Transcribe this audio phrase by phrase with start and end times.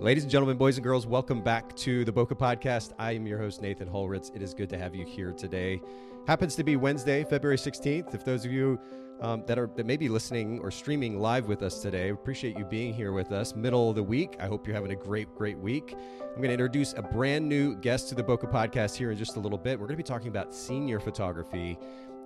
[0.00, 2.92] Ladies and gentlemen, boys and girls, welcome back to the Bokeh Podcast.
[2.98, 4.34] I am your host, Nathan Holritz.
[4.34, 5.80] It is good to have you here today.
[6.26, 8.12] Happens to be Wednesday, February 16th.
[8.12, 8.80] If those of you
[9.20, 12.64] um, that are that may be listening or streaming live with us today, appreciate you
[12.64, 13.54] being here with us.
[13.54, 14.34] Middle of the week.
[14.40, 15.94] I hope you're having a great, great week.
[15.94, 19.36] I'm going to introduce a brand new guest to the Bokeh Podcast here in just
[19.36, 19.78] a little bit.
[19.78, 21.78] We're going to be talking about senior photography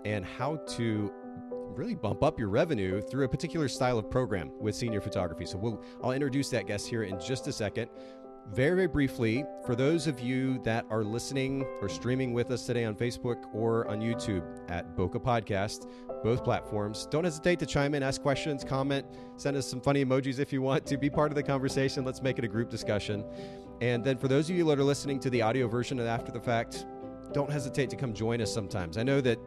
[0.07, 1.13] and how to
[1.79, 5.47] really bump up your revenue through a particular style of program with senior photography.
[5.47, 7.89] So we'll I'll introduce that guest here in just a second.
[8.53, 12.85] Very, very briefly, for those of you that are listening or streaming with us today
[12.87, 15.87] on Facebook or on YouTube at Bokeh Podcast,
[16.25, 20.39] both platforms, don't hesitate to chime in, ask questions, comment, send us some funny emojis
[20.39, 22.07] if you want to be part of the conversation.
[22.07, 23.23] Let's make it a group discussion.
[23.83, 26.33] And then for those of you that are listening to the audio version and after
[26.33, 26.87] the fact,
[27.33, 28.97] don't hesitate to come join us sometimes.
[28.97, 29.39] I know that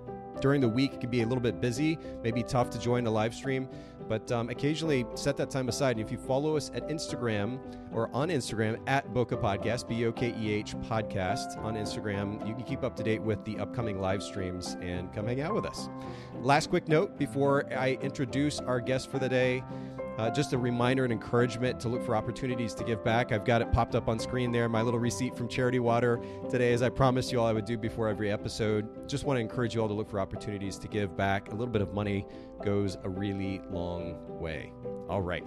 [0.42, 3.12] during the week it can be a little bit busy, maybe tough to join a
[3.12, 3.70] live stream,
[4.10, 5.98] but um, occasionally set that time aside.
[5.98, 7.60] And if you follow us at Instagram
[7.94, 12.54] or on Instagram at Bokeh Podcast, B O K E H Podcast on Instagram, you
[12.54, 15.66] can keep up to date with the upcoming live streams and come hang out with
[15.66, 15.90] us.
[16.42, 19.64] Last quick note before I introduce our guest for the day.
[20.18, 23.32] Uh, just a reminder and encouragement to look for opportunities to give back.
[23.32, 26.74] I've got it popped up on screen there, my little receipt from Charity Water today,
[26.74, 29.08] as I promised you all I would do before every episode.
[29.08, 31.48] Just want to encourage you all to look for opportunities to give back.
[31.50, 32.28] A little bit of money
[32.64, 34.74] goes a really long way.
[35.10, 35.46] All right.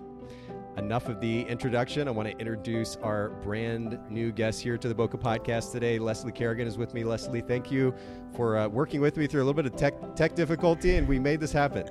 [0.76, 2.08] Enough of the introduction.
[2.08, 6.00] I want to introduce our brand new guest here to the Bokeh Podcast today.
[6.00, 7.04] Leslie Kerrigan is with me.
[7.04, 7.94] Leslie, thank you
[8.34, 11.20] for uh, working with me through a little bit of tech tech difficulty, and we
[11.20, 11.88] made this happen.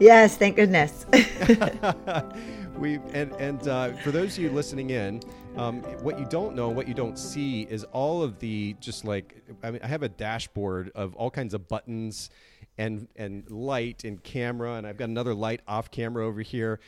[0.00, 1.06] Yes, thank goodness.
[2.78, 5.22] we and and uh, for those of you listening in,
[5.56, 9.42] um, what you don't know, what you don't see, is all of the just like
[9.62, 12.30] I mean, I have a dashboard of all kinds of buttons
[12.78, 16.80] and and light and camera, and I've got another light off camera over here.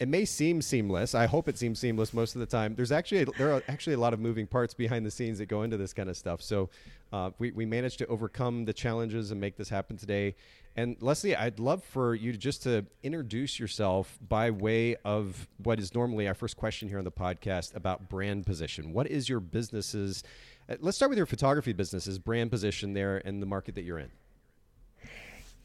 [0.00, 1.14] It may seem seamless.
[1.14, 2.74] I hope it seems seamless most of the time.
[2.74, 5.62] There's actually there are actually a lot of moving parts behind the scenes that go
[5.62, 6.40] into this kind of stuff.
[6.40, 6.70] So
[7.12, 10.36] uh, we we managed to overcome the challenges and make this happen today.
[10.74, 15.78] And Leslie, I'd love for you to just to introduce yourself by way of what
[15.78, 18.94] is normally our first question here on the podcast about brand position.
[18.94, 20.24] What is your business's?
[20.66, 23.98] Uh, let's start with your photography business's brand position there and the market that you're
[23.98, 24.10] in.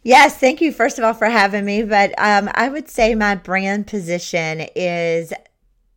[0.05, 1.81] Yes, thank you first of all for having me.
[1.81, 5.33] But um, I would say my brand position is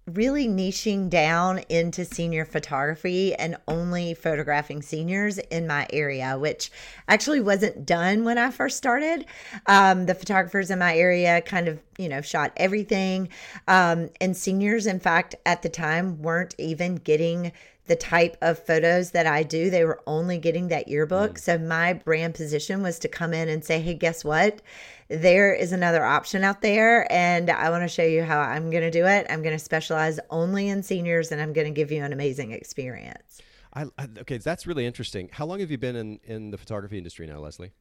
[0.06, 6.70] really niching down into senior photography and only photographing seniors in my area, which
[7.06, 9.26] actually wasn't done when I first started.
[9.66, 13.28] Um, the photographers in my area kind of, you know, shot everything.
[13.66, 17.52] Um, and seniors, in fact, at the time weren't even getting
[17.88, 19.70] the type of photos that I do.
[19.70, 21.34] They were only getting that yearbook.
[21.34, 21.40] Mm.
[21.40, 24.62] So my brand position was to come in and say, hey, guess what?
[25.08, 28.82] There is another option out there, and I want to show you how I'm going
[28.82, 29.26] to do it.
[29.30, 32.52] I'm going to specialize only in seniors, and I'm going to give you an amazing
[32.52, 33.40] experience.
[33.72, 33.86] I,
[34.18, 35.30] okay, that's really interesting.
[35.32, 37.72] How long have you been in, in the photography industry now, Leslie?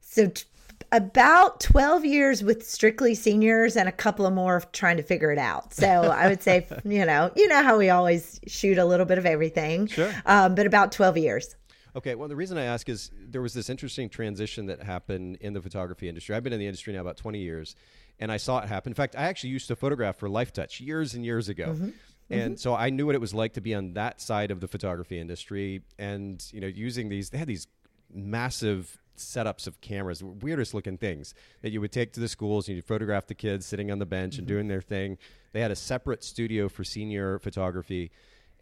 [0.00, 0.44] So, t-
[0.90, 5.38] about 12 years with strictly seniors and a couple of more trying to figure it
[5.38, 5.74] out.
[5.74, 9.18] So, I would say, you know, you know how we always shoot a little bit
[9.18, 9.86] of everything.
[9.86, 10.12] Sure.
[10.26, 11.56] Um, but about 12 years.
[11.94, 15.52] Okay, well, the reason I ask is there was this interesting transition that happened in
[15.52, 16.34] the photography industry.
[16.34, 17.76] I've been in the industry now about 20 years,
[18.18, 18.90] and I saw it happen.
[18.90, 21.68] In fact, I actually used to photograph for Lifetouch years and years ago.
[21.68, 21.90] Mm-hmm.
[22.30, 22.56] And mm-hmm.
[22.56, 25.20] so I knew what it was like to be on that side of the photography
[25.20, 27.66] industry and, you know, using these, they had these
[28.10, 32.76] massive setups of cameras, weirdest looking things that you would take to the schools and
[32.76, 34.40] you'd photograph the kids sitting on the bench mm-hmm.
[34.40, 35.18] and doing their thing.
[35.52, 38.10] They had a separate studio for senior photography.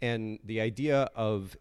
[0.03, 1.57] And the idea of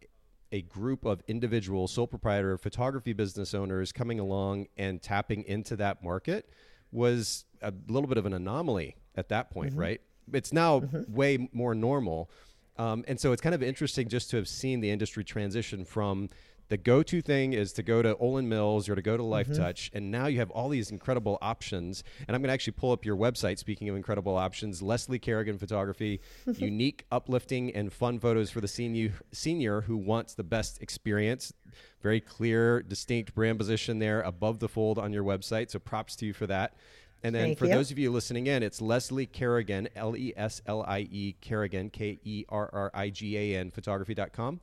[0.52, 6.04] a group of individual sole proprietor photography business owners coming along and tapping into that
[6.04, 6.50] market
[6.92, 9.80] was a little bit of an anomaly at that point, mm-hmm.
[9.80, 10.02] right?
[10.34, 11.14] It's now mm-hmm.
[11.14, 12.32] way more normal.
[12.78, 16.30] Um, and so it's kind of interesting just to have seen the industry transition from
[16.70, 19.62] the go-to thing is to go to Olan Mills or to go to Life mm-hmm.
[19.62, 22.04] Touch, and now you have all these incredible options.
[22.28, 23.58] And I'm going to actually pull up your website.
[23.58, 29.14] Speaking of incredible options, Leslie Kerrigan Photography, unique, uplifting, and fun photos for the senior
[29.32, 31.54] senior who wants the best experience.
[32.02, 35.72] Very clear, distinct brand position there above the fold on your website.
[35.72, 36.76] So props to you for that.
[37.24, 37.74] And then Thank for you.
[37.74, 41.90] those of you listening in, it's Leslie Kerrigan, L E S L I E Kerrigan,
[41.90, 44.62] K E R R I G A N, photography.com.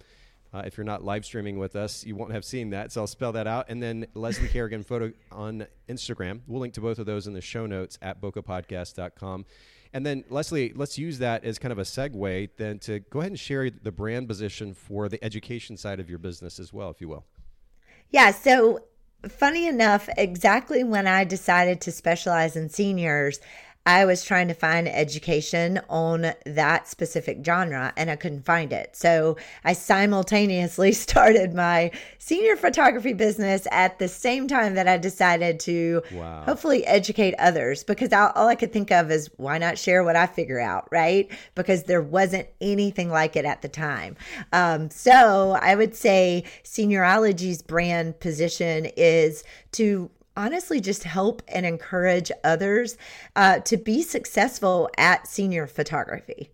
[0.56, 2.91] Uh, if you're not live streaming with us, you won't have seen that.
[2.91, 3.67] So I'll spell that out.
[3.69, 6.41] And then Leslie Kerrigan photo on Instagram.
[6.47, 9.44] We'll link to both of those in the show notes at bokehpodcast.com.
[9.93, 13.32] And then Leslie, let's use that as kind of a segue then to go ahead
[13.32, 17.02] and share the brand position for the education side of your business as well, if
[17.02, 17.26] you will.
[18.09, 18.31] Yeah.
[18.31, 18.81] So
[19.29, 23.41] funny enough, exactly when I decided to specialize in seniors,
[23.87, 28.97] I was trying to find education on that specific genre and I couldn't find it.
[28.97, 35.61] So I simultaneously started my senior photography business at the same time that I decided
[35.61, 36.43] to wow.
[36.43, 40.17] hopefully educate others because all, all I could think of is why not share what
[40.17, 41.31] I figure out, right?
[41.55, 44.17] Because there wasn't anything like it at the time.
[44.53, 52.31] Um, so I would say Seniorologie's brand position is to honestly just help and encourage
[52.44, 52.97] others
[53.35, 56.50] uh, to be successful at senior photography.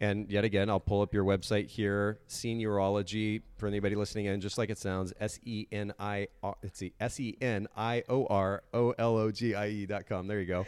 [0.00, 4.58] And yet again, I'll pull up your website here, Seniorologie, for anybody listening in, just
[4.58, 8.64] like it sounds, S E N I, let's see, S E N I O R
[8.74, 10.26] O L O G I E dot com.
[10.26, 10.66] There you go.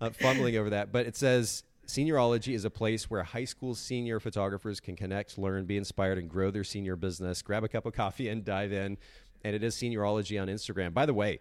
[0.00, 0.92] Uh, fumbling over that.
[0.92, 5.64] But it says Seniorologie is a place where high school senior photographers can connect, learn,
[5.64, 7.40] be inspired, and grow their senior business.
[7.42, 8.98] Grab a cup of coffee and dive in.
[9.44, 10.92] And it is Seniorologie on Instagram.
[10.92, 11.40] By the way,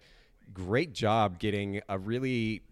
[0.54, 2.64] great job getting a really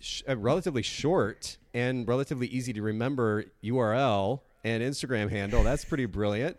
[0.00, 5.62] sh- a relatively short and relatively easy to remember URL and Instagram handle.
[5.62, 6.56] That's pretty brilliant.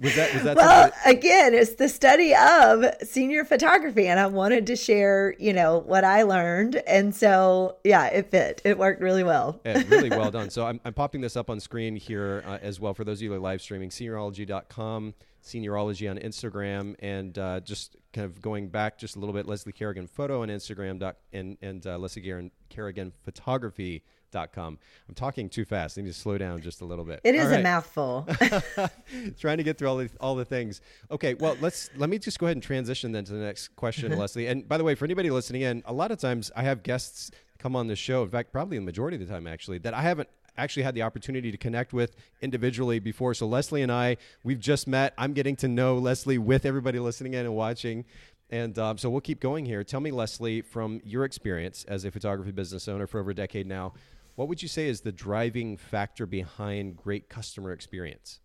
[0.00, 4.64] Was that was that well again it's the study of senior photography and i wanted
[4.68, 9.24] to share you know what i learned and so yeah it fit it worked really
[9.24, 12.58] well yeah, really well done so i'm, I'm popping this up on screen here uh,
[12.62, 17.38] as well for those of you who are live streaming seniorologie.com seniorologie on Instagram, and
[17.38, 20.98] uh, just kind of going back just a little bit, Leslie Kerrigan Photo on Instagram
[20.98, 24.02] doc, and, and uh, Leslie Kerrigan Photography.
[24.30, 24.78] Dot com.
[25.08, 25.96] I'm talking too fast.
[25.96, 27.22] I need to slow down just a little bit.
[27.24, 27.60] It is right.
[27.60, 28.28] a mouthful.
[29.40, 30.82] Trying to get through all the all the things.
[31.10, 34.10] Okay, well let's let me just go ahead and transition then to the next question,
[34.10, 34.20] mm-hmm.
[34.20, 34.46] Leslie.
[34.46, 37.30] And by the way, for anybody listening in, a lot of times I have guests
[37.58, 38.22] come on the show.
[38.22, 41.02] In fact, probably the majority of the time actually that I haven't actually had the
[41.02, 43.32] opportunity to connect with individually before.
[43.32, 45.14] So Leslie and I, we've just met.
[45.16, 48.04] I'm getting to know Leslie with everybody listening in and watching.
[48.50, 49.84] And um, so we'll keep going here.
[49.84, 53.66] Tell me, Leslie, from your experience as a photography business owner for over a decade
[53.66, 53.92] now,
[54.36, 58.40] what would you say is the driving factor behind great customer experience?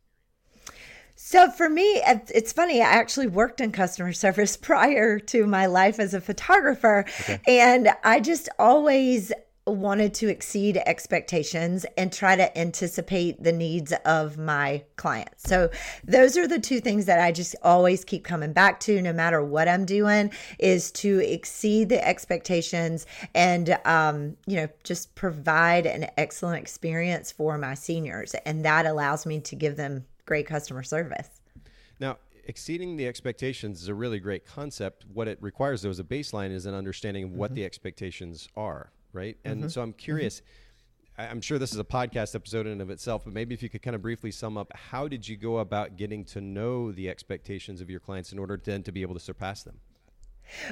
[1.16, 2.81] So for me, it's funny.
[2.81, 7.06] I actually worked in customer service prior to my life as a photographer.
[7.21, 7.39] Okay.
[7.48, 9.31] And I just always
[9.65, 15.44] wanted to exceed expectations and try to anticipate the needs of my clients.
[15.44, 15.69] So
[16.04, 19.44] those are the two things that I just always keep coming back to no matter
[19.44, 26.07] what I'm doing is to exceed the expectations and um, you know just provide an
[26.18, 31.30] excellent experience for my seniors and that allows me to give them great customer service.
[32.00, 35.06] Now, exceeding the expectations is a really great concept.
[35.13, 37.56] What it requires though is a baseline is an understanding of what mm-hmm.
[37.56, 39.38] the expectations are right?
[39.45, 39.68] And mm-hmm.
[39.69, 39.98] so I'm mm-hmm.
[39.98, 40.42] curious.
[40.42, 40.50] Mm-hmm.
[41.15, 43.69] I'm sure this is a podcast episode in and of itself, but maybe if you
[43.69, 47.07] could kind of briefly sum up, how did you go about getting to know the
[47.07, 49.80] expectations of your clients in order then to be able to surpass them?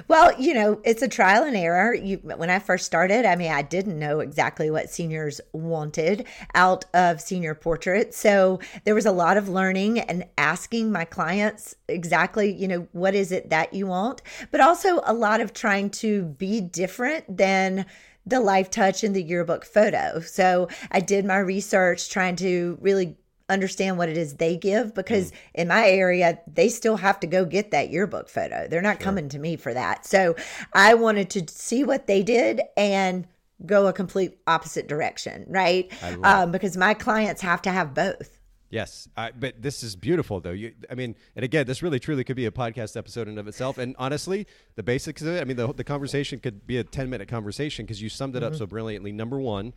[0.07, 1.93] Well, you know, it's a trial and error.
[1.93, 6.85] You, when I first started, I mean, I didn't know exactly what seniors wanted out
[6.93, 8.17] of senior portraits.
[8.17, 13.15] So there was a lot of learning and asking my clients exactly, you know, what
[13.15, 14.21] is it that you want,
[14.51, 17.85] but also a lot of trying to be different than
[18.25, 20.19] the Lifetouch in the yearbook photo.
[20.19, 23.17] So I did my research trying to really
[23.49, 25.35] understand what it is they give because mm.
[25.55, 28.67] in my area they still have to go get that yearbook photo.
[28.67, 29.05] They're not sure.
[29.05, 30.05] coming to me for that.
[30.05, 30.35] So
[30.73, 33.27] I wanted to see what they did and
[33.65, 35.91] go a complete opposite direction, right?
[36.23, 38.40] Um, because my clients have to have both.
[38.71, 40.51] Yes, I, but this is beautiful, though.
[40.51, 43.45] You, I mean, and again, this really truly could be a podcast episode in of
[43.47, 43.77] itself.
[43.77, 45.41] And honestly, the basics of it.
[45.41, 48.43] I mean, the the conversation could be a ten minute conversation because you summed it
[48.43, 48.53] mm-hmm.
[48.53, 49.11] up so brilliantly.
[49.11, 49.73] Number one,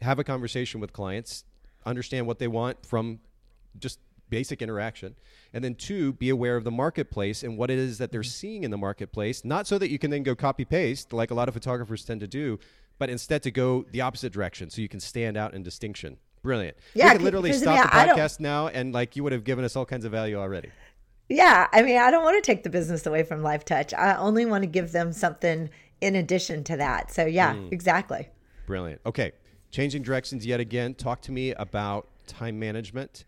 [0.00, 1.44] have a conversation with clients,
[1.84, 3.18] understand what they want from
[3.80, 3.98] just
[4.30, 5.16] basic interaction,
[5.52, 8.28] and then two, be aware of the marketplace and what it is that they're mm-hmm.
[8.28, 9.44] seeing in the marketplace.
[9.44, 12.20] Not so that you can then go copy paste like a lot of photographers tend
[12.20, 12.60] to do,
[12.96, 16.18] but instead to go the opposite direction so you can stand out in distinction.
[16.46, 16.76] Brilliant.
[16.94, 19.74] Yeah, we could literally stop the podcast now, and like you would have given us
[19.74, 20.70] all kinds of value already.
[21.28, 23.92] Yeah, I mean, I don't want to take the business away from Lifetouch.
[23.98, 25.68] I only want to give them something
[26.00, 27.10] in addition to that.
[27.10, 27.72] So yeah, mm.
[27.72, 28.28] exactly.
[28.64, 29.00] Brilliant.
[29.04, 29.32] Okay,
[29.72, 30.94] changing directions yet again.
[30.94, 33.24] Talk to me about time management.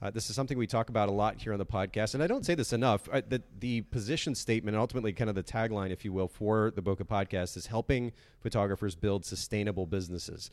[0.00, 2.28] Uh, this is something we talk about a lot here on the podcast, and I
[2.28, 3.08] don't say this enough.
[3.12, 6.72] Uh, the, the position statement, and ultimately kind of the tagline, if you will, for
[6.76, 10.48] the Bokeh podcast is helping photographers build sustainable businesses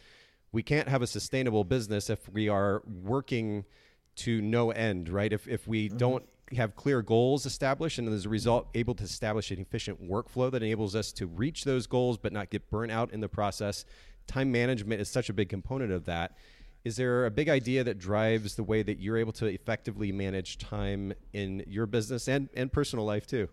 [0.52, 3.66] we can't have a sustainable business if we are working
[4.18, 5.32] to no end, right?
[5.32, 5.98] If, if we mm-hmm.
[5.98, 6.24] don't
[6.58, 10.64] have clear goals established and as a result able to establish an efficient workflow that
[10.64, 13.86] enables us to reach those goals but not get burnt out in the process,
[14.28, 16.36] time management is such a big component of that.
[16.84, 20.58] Is there a big idea that drives the way that you're able to effectively manage
[20.58, 23.50] time in your business and, and personal life too?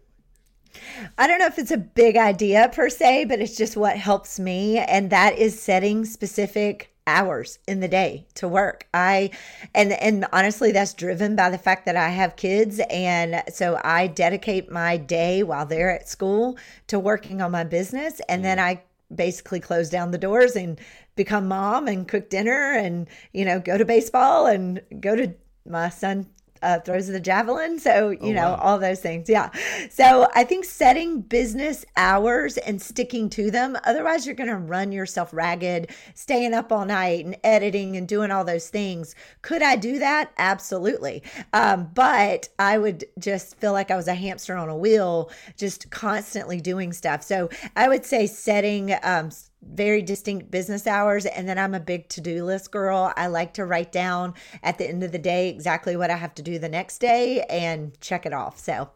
[1.19, 4.39] I don't know if it's a big idea per se, but it's just what helps
[4.39, 4.79] me.
[4.79, 8.87] And that is setting specific hours in the day to work.
[8.93, 9.31] I
[9.75, 14.09] and and honestly that's driven by the fact that I have kids and so I
[14.09, 16.59] dedicate my day while they're at school
[16.89, 18.63] to working on my business and then mm.
[18.63, 18.83] I
[19.15, 20.81] basically close down the doors and
[21.15, 25.33] become mom and cook dinner and you know go to baseball and go to
[25.65, 26.27] my son
[26.63, 27.79] uh, throws the javelin.
[27.79, 28.61] So, you oh, know, wow.
[28.63, 29.29] all those things.
[29.29, 29.51] Yeah.
[29.91, 33.77] So I think setting business hours and sticking to them.
[33.85, 38.31] Otherwise, you're going to run yourself ragged, staying up all night and editing and doing
[38.31, 39.15] all those things.
[39.43, 40.33] Could I do that?
[40.39, 41.23] Absolutely.
[41.53, 45.91] Um, but I would just feel like I was a hamster on a wheel, just
[45.91, 47.23] constantly doing stuff.
[47.23, 49.31] So I would say setting, um,
[49.63, 51.27] very distinct business hours.
[51.27, 53.13] And then I'm a big to do list girl.
[53.17, 56.35] I like to write down at the end of the day exactly what I have
[56.37, 58.59] to do the next day and check it off.
[58.59, 58.91] So,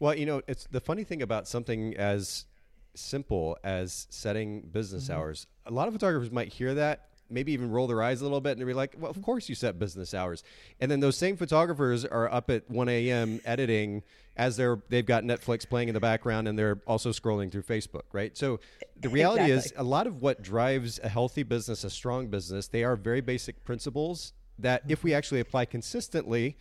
[0.00, 2.46] well, you know, it's the funny thing about something as
[2.94, 5.14] simple as setting business mm-hmm.
[5.14, 5.46] hours.
[5.66, 8.56] A lot of photographers might hear that maybe even roll their eyes a little bit
[8.56, 10.42] and be like, well, of course you set business hours.
[10.80, 13.40] And then those same photographers are up at 1 a.m.
[13.44, 14.02] editing
[14.36, 18.02] as they're they've got Netflix playing in the background and they're also scrolling through Facebook,
[18.12, 18.36] right?
[18.36, 18.60] So
[19.00, 19.76] the reality exactly.
[19.76, 23.20] is a lot of what drives a healthy business, a strong business, they are very
[23.20, 25.18] basic principles that if we mm-hmm.
[25.18, 26.56] actually apply consistently,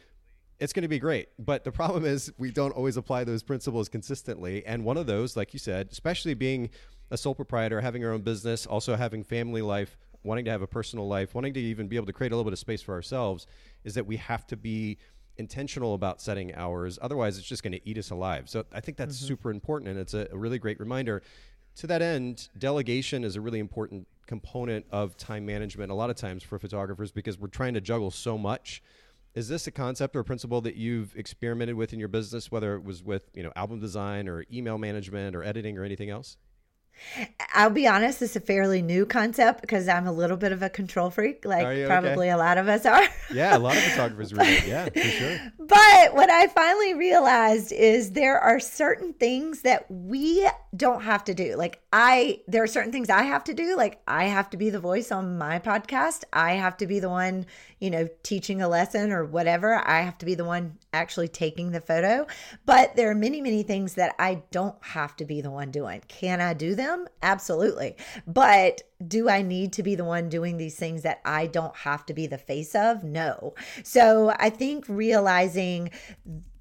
[0.60, 1.30] it's going to be great.
[1.40, 4.66] But the problem is we don't always apply those principles consistently.
[4.66, 6.70] And one of those, like you said, especially being
[7.12, 10.68] a sole proprietor, having our own business, also having family life, wanting to have a
[10.68, 12.94] personal life, wanting to even be able to create a little bit of space for
[12.94, 13.46] ourselves,
[13.84, 14.98] is that we have to be
[15.38, 17.00] intentional about setting hours.
[17.02, 18.50] Otherwise, it's just going to eat us alive.
[18.50, 19.28] So I think that's mm-hmm.
[19.28, 21.22] super important, and it's a, a, really great reminder.
[21.78, 25.92] To that end, delegation is a really important component of time management.
[25.92, 28.84] A lot of times for photographers, because we're trying to juggle so much.
[29.34, 32.76] Is this a concept or a principle that you've experimented with in your business, whether
[32.76, 36.38] it was with you know album design or email management or editing or anything else?
[37.54, 40.70] I'll be honest, it's a fairly new concept because I'm a little bit of a
[40.70, 42.30] control freak, like probably okay?
[42.30, 43.04] a lot of us are.
[43.34, 44.68] yeah, a lot of photographers really.
[44.68, 45.40] Yeah, for sure.
[45.60, 51.34] But what I finally realized is there are certain things that we don't have to
[51.34, 51.56] do.
[51.56, 53.76] Like I there are certain things I have to do.
[53.76, 56.24] Like I have to be the voice on my podcast.
[56.34, 57.46] I have to be the one,
[57.84, 59.76] you know, teaching a lesson or whatever.
[59.76, 62.26] I have to be the one actually taking the photo.
[62.66, 66.02] But there are many, many things that I don't have to be the one doing.
[66.08, 67.10] Can I do them?
[67.22, 67.98] Absolutely.
[68.26, 72.06] But do I need to be the one doing these things that I don't have
[72.06, 73.04] to be the face of?
[73.04, 73.54] No.
[73.84, 75.92] So I think realizing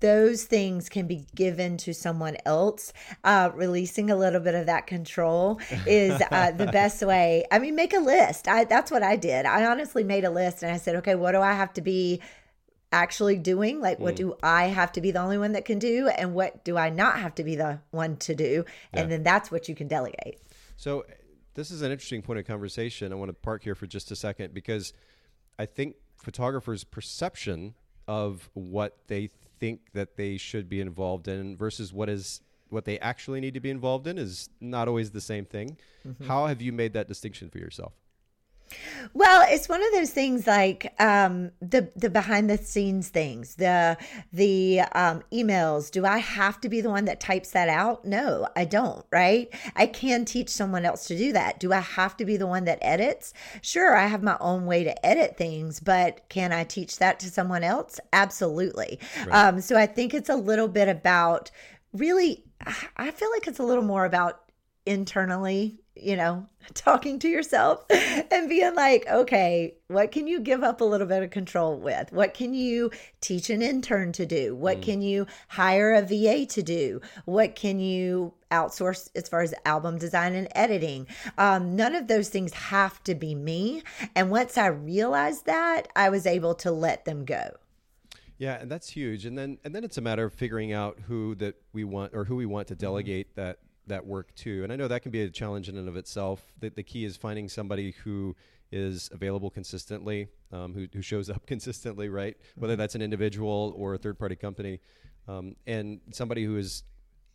[0.02, 2.92] those things can be given to someone else,
[3.23, 7.44] uh, releasing a little bit of that control is uh, the best way.
[7.52, 8.49] I mean, make a list.
[8.49, 9.47] I, that's what I did.
[9.47, 12.21] I honestly made a list and I said, okay, what do I have to be
[12.94, 14.18] actually doing like what mm.
[14.18, 16.90] do i have to be the only one that can do and what do i
[16.90, 20.38] not have to be the one to do and then that's what you can delegate
[20.76, 21.02] so
[21.54, 24.14] this is an interesting point of conversation i want to park here for just a
[24.14, 24.92] second because
[25.59, 27.73] i think photographers perception
[28.06, 29.30] of what they
[29.62, 33.61] think that they should be involved in versus what is what they actually need to
[33.61, 36.25] be involved in is not always the same thing mm-hmm.
[36.25, 37.92] how have you made that distinction for yourself
[39.14, 43.97] well, it's one of those things like um, the the behind the scenes things, the
[44.33, 45.91] the um, emails.
[45.91, 48.05] Do I have to be the one that types that out?
[48.05, 49.05] No, I don't.
[49.11, 49.49] Right?
[49.76, 51.61] I can teach someone else to do that.
[51.61, 53.35] Do I have to be the one that edits?
[53.61, 57.31] Sure, I have my own way to edit things, but can I teach that to
[57.31, 58.00] someone else?
[58.12, 58.99] Absolutely.
[59.26, 59.49] Right.
[59.49, 61.50] Um, so I think it's a little bit about
[61.93, 62.45] really.
[62.97, 64.41] I feel like it's a little more about
[64.87, 70.80] internally you know, talking to yourself and being like, okay, what can you give up
[70.80, 72.12] a little bit of control with?
[72.12, 74.54] What can you teach an intern to do?
[74.54, 74.82] What mm.
[74.82, 77.00] can you hire a VA to do?
[77.25, 81.06] What can you outsource as far as album design and editing?
[81.38, 83.82] Um, none of those things have to be me.
[84.14, 87.56] And once I realized that, I was able to let them go.
[88.38, 89.25] Yeah, and that's huge.
[89.25, 92.25] And then and then it's a matter of figuring out who that we want or
[92.25, 92.80] who we want to mm-hmm.
[92.80, 94.62] delegate that that work too.
[94.62, 96.52] And I know that can be a challenge in and of itself.
[96.60, 98.36] The, the key is finding somebody who
[98.70, 102.36] is available consistently, um, who, who shows up consistently, right?
[102.56, 102.80] Whether mm-hmm.
[102.80, 104.80] that's an individual or a third party company,
[105.28, 106.82] um, and somebody who is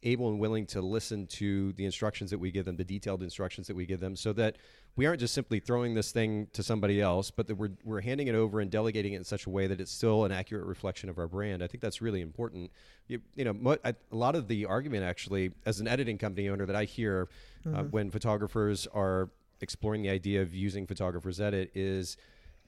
[0.08, 3.68] able and willing to listen to the instructions that we give them, the detailed instructions
[3.68, 4.56] that we give them, so that
[4.96, 8.28] we aren't just simply throwing this thing to somebody else, but that we're, we're handing
[8.28, 11.10] it over and delegating it in such a way that it's still an accurate reflection
[11.10, 11.64] of our brand.
[11.64, 12.72] I think that's really important.
[13.08, 16.50] You, you know, mo- I, a lot of the argument actually, as an editing company
[16.50, 17.28] owner, that I hear
[17.66, 17.80] uh, mm-hmm.
[17.80, 19.30] uh, when photographers are
[19.62, 22.18] exploring the idea of using photographers edit is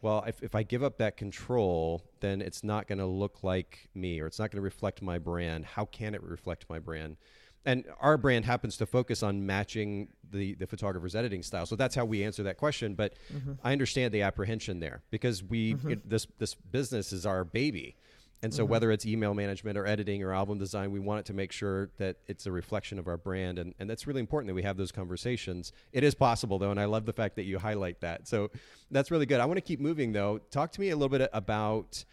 [0.02, 3.90] well, if, if I give up that control, then it's not going to look like
[3.94, 5.66] me or it's not going to reflect my brand.
[5.66, 7.18] How can it reflect my brand?
[7.66, 11.66] and our brand happens to focus on matching the the photographer's editing style.
[11.66, 12.96] So that's how we answer that question.
[12.96, 13.54] But mm-hmm.
[13.64, 15.92] I understand the apprehension there because we mm-hmm.
[15.92, 17.96] it, this this business is our baby.
[18.42, 18.72] And so, mm-hmm.
[18.72, 21.90] whether it's email management or editing or album design, we want it to make sure
[21.98, 23.60] that it's a reflection of our brand.
[23.60, 25.74] And, and that's really important that we have those conversations.
[25.92, 28.28] It is possible, though, and I love the fact that you highlight that.
[28.28, 28.50] So,
[28.92, 29.42] that's really good.
[29.42, 30.40] I want to keep moving, though.
[30.52, 32.06] Talk to me a little bit about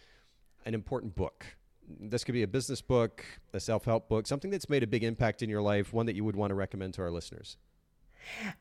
[0.64, 1.46] an important book.
[1.88, 5.04] This could be a business book, a self help book, something that's made a big
[5.04, 7.56] impact in your life, one that you would want to recommend to our listeners.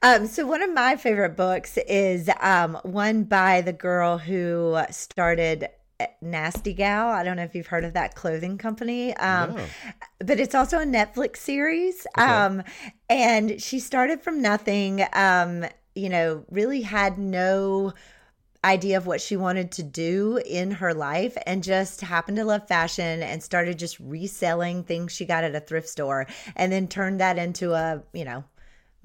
[0.03, 5.69] Um, so one of my favorite books is um, one by the girl who started
[6.21, 7.09] Nasty Gal.
[7.09, 9.15] I don't know if you've heard of that clothing company.
[9.17, 9.65] Um, no.
[10.19, 12.05] But it's also a Netflix series.
[12.17, 12.27] Okay.
[12.27, 12.63] Um,
[13.09, 17.93] and she started from nothing, um, you know, really had no
[18.65, 22.67] idea of what she wanted to do in her life and just happened to love
[22.67, 26.25] fashion and started just reselling things she got at a thrift store
[26.55, 28.43] and then turned that into a, you know,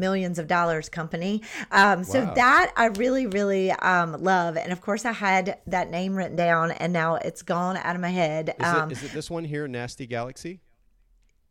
[0.01, 1.43] millions of dollars company.
[1.71, 2.35] Um, so wow.
[2.35, 4.57] that I really, really um, love.
[4.57, 8.01] And of course, I had that name written down and now it's gone out of
[8.01, 8.55] my head.
[8.59, 10.61] Is, um, it, is it this one here, Nasty Galaxy?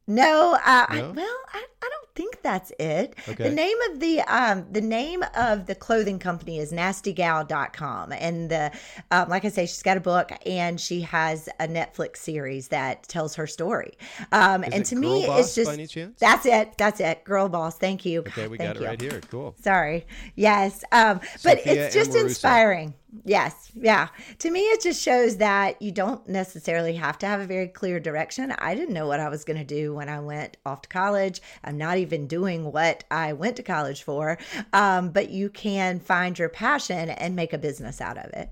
[0.08, 0.98] No, uh, no?
[0.98, 3.16] I, well, I, I don't think that's it.
[3.30, 3.44] Okay.
[3.46, 8.72] The name of the um the name of the clothing company is nastygal.com and the
[9.12, 13.04] um, like I say she's got a book and she has a Netflix series that
[13.04, 13.94] tells her story.
[14.34, 16.78] Um and to me it's just That's it.
[16.78, 17.24] That's it.
[17.24, 17.78] Girl boss.
[17.78, 18.20] Thank you.
[18.20, 19.22] Okay, we Thank got it right here.
[19.32, 19.56] Cool.
[19.62, 20.06] Sorry.
[20.36, 20.84] Yes.
[20.92, 22.96] Um but Sophia it's just inspiring.
[23.26, 23.72] Yes.
[23.74, 24.10] Yeah.
[24.40, 28.00] To me, it just shows that you don't necessarily have to have a very clear
[28.00, 28.52] direction.
[28.52, 31.42] I didn't know what I was going to do when I went off to college.
[31.64, 34.38] I'm not even doing what I went to college for.
[34.74, 38.50] Um, but you can find your passion and make a business out of it.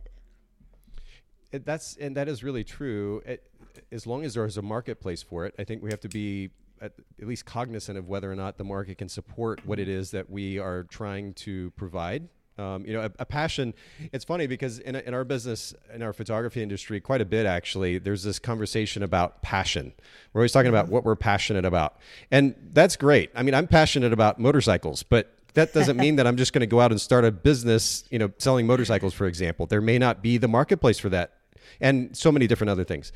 [1.52, 3.22] it that's, and that is really true.
[3.26, 3.44] It,
[3.92, 6.50] as long as there is a marketplace for it, I think we have to be
[6.82, 10.12] at, at least cognizant of whether or not the market can support what it is
[10.12, 13.74] that we are trying to provide um, you know, a, a, passion.
[14.12, 17.98] It's funny because in, in our business, in our photography industry, quite a bit actually,
[18.00, 19.94] there's this conversation about passion.
[20.34, 20.96] We're always talking about mm-hmm.
[20.96, 21.98] what we're passionate about.
[22.32, 23.30] And that's great.
[23.36, 26.68] I mean, I'm passionate about motorcycles, but that doesn't mean that I'm just going to
[26.68, 29.66] go out and start a business, you know, selling motorcycles, for example.
[29.68, 31.34] There may not be the marketplace for that
[31.80, 33.12] and so many different other things.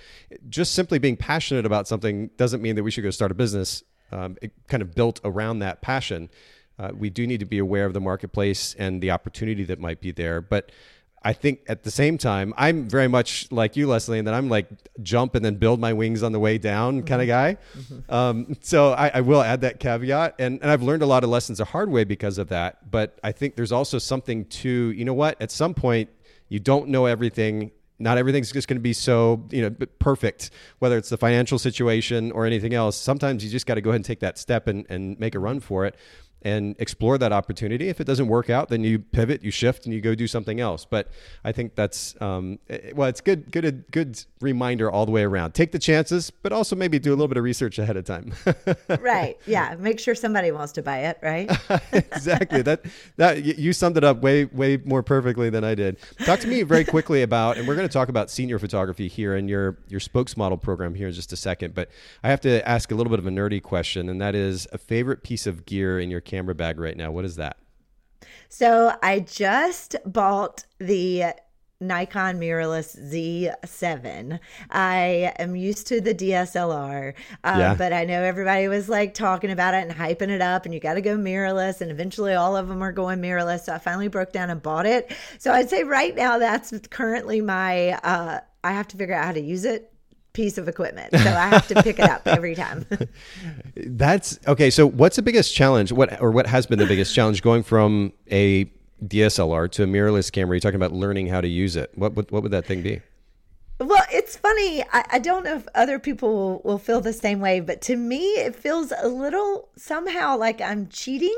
[0.50, 3.84] Just simply being passionate about something doesn't mean that we should go start a business
[4.12, 4.38] um,
[4.68, 6.30] kind of built around that passion
[6.80, 10.02] uh, we do need to be aware of the marketplace and the opportunity that might
[10.02, 10.42] be there.
[10.42, 10.72] But
[11.24, 14.50] I think at the same time, I'm very much like you, Leslie, and that I'm
[14.50, 14.68] like
[15.04, 17.30] jump and then build my wings on the way down kind of mm-hmm.
[17.30, 17.58] guy.
[17.78, 18.14] Mm-hmm.
[18.14, 21.30] Um, so I, I, will add that caveat, and and I've learned a lot of
[21.30, 22.90] lessons the hard way because of that.
[22.90, 25.40] But I think there's also something to you know what?
[25.40, 26.10] At some point,
[26.50, 27.72] you don't know everything.
[28.00, 32.32] Not everything's just going to be so you know perfect, whether it's the financial situation
[32.32, 32.98] or anything else.
[32.98, 35.40] Sometimes you just got to go ahead and take that step and, and make a
[35.40, 35.96] run for it
[36.44, 37.90] and explore that opportunity.
[37.90, 40.60] If it doesn't work out, then you pivot, you shift, and you go do something
[40.60, 40.86] else.
[40.86, 41.10] But
[41.44, 45.24] I think that's um, eh, well, it's good, good, a good reminder all the way
[45.24, 45.54] around.
[45.54, 48.34] Take the chances, but also maybe do a little bit of research ahead of time.
[49.00, 49.38] right?
[49.46, 49.76] Yeah.
[49.80, 51.20] Make sure somebody wants to buy it.
[51.22, 51.52] Right?
[51.92, 52.62] exactly.
[52.64, 52.86] that
[53.18, 55.98] that you summed it up way way more perfectly than I did.
[56.26, 59.36] Talk to me very quickly about, and we're going to talk about senior photography here
[59.36, 61.76] and your your spokesmodel program here in just a second.
[61.76, 61.90] But
[62.24, 64.78] I have to ask a little bit of a nerdy question, and that is a
[64.78, 67.12] favorite piece of gear in your camera bag right now.
[67.12, 67.58] What is that?
[68.48, 71.34] So I just bought the
[71.82, 74.40] Nikon mirrorless Z7.
[74.70, 77.14] I am used to the DSLR,
[77.44, 77.76] um, yeah.
[77.76, 80.80] but I know everybody was like talking about it and hyping it up, and you
[80.80, 83.62] got to go mirrorless, and eventually all of them are going mirrorless.
[83.62, 85.12] So I finally broke down and bought it.
[85.40, 87.94] So I'd say right now that's currently my.
[88.04, 89.91] Uh, I have to figure out how to use it
[90.34, 91.12] piece of equipment.
[91.12, 92.86] So I have to pick it up every time.
[93.76, 94.70] That's okay.
[94.70, 95.92] So what's the biggest challenge?
[95.92, 98.66] What or what has been the biggest challenge going from a
[99.06, 100.56] DSLR to a mirrorless camera?
[100.56, 101.92] You're talking about learning how to use it.
[101.96, 103.02] What would what would that thing be?
[103.80, 104.84] Well, it's funny.
[104.94, 107.96] I, I don't know if other people will, will feel the same way, but to
[107.96, 111.36] me, it feels a little somehow like I'm cheating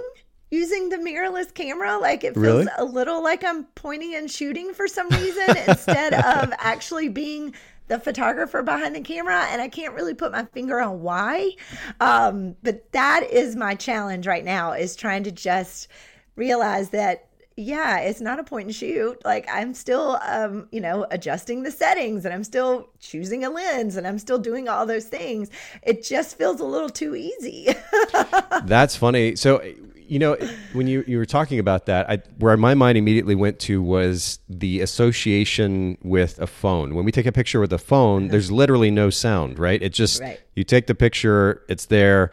[0.53, 1.97] using the mirrorless camera.
[1.97, 2.67] Like it feels really?
[2.77, 7.55] a little like I'm pointing and shooting for some reason instead of actually being
[7.87, 11.51] the photographer behind the camera and I can't really put my finger on why.
[11.99, 15.87] Um, but that is my challenge right now is trying to just
[16.35, 19.23] realize that yeah, it's not a point and shoot.
[19.23, 23.95] Like I'm still um, you know, adjusting the settings and I'm still choosing a lens
[23.95, 25.51] and I'm still doing all those things.
[25.83, 27.69] It just feels a little too easy.
[28.63, 29.35] That's funny.
[29.35, 29.61] So
[30.07, 30.37] you know,
[30.73, 34.39] when you, you were talking about that, I, where my mind immediately went to was
[34.49, 36.95] the association with a phone.
[36.95, 38.55] When we take a picture with a phone, there's uh-huh.
[38.55, 39.81] literally no sound, right?
[39.81, 40.39] It just, right.
[40.55, 42.31] you take the picture, it's there.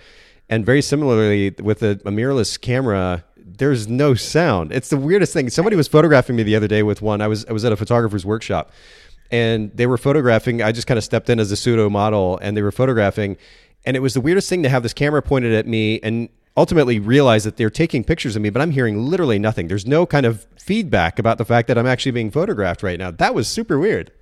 [0.48, 4.72] And very similarly, with a, a mirrorless camera, there's no sound.
[4.72, 5.48] It's the weirdest thing.
[5.50, 7.20] Somebody was photographing me the other day with one.
[7.20, 8.72] I was I was at a photographer's workshop,
[9.30, 10.62] and they were photographing.
[10.62, 13.36] I just kind of stepped in as a pseudo model, and they were photographing,
[13.84, 16.98] and it was the weirdest thing to have this camera pointed at me and ultimately
[16.98, 19.68] realize that they're taking pictures of me, but I'm hearing literally nothing.
[19.68, 23.10] There's no kind of feedback about the fact that I'm actually being photographed right now.
[23.10, 24.12] That was super weird.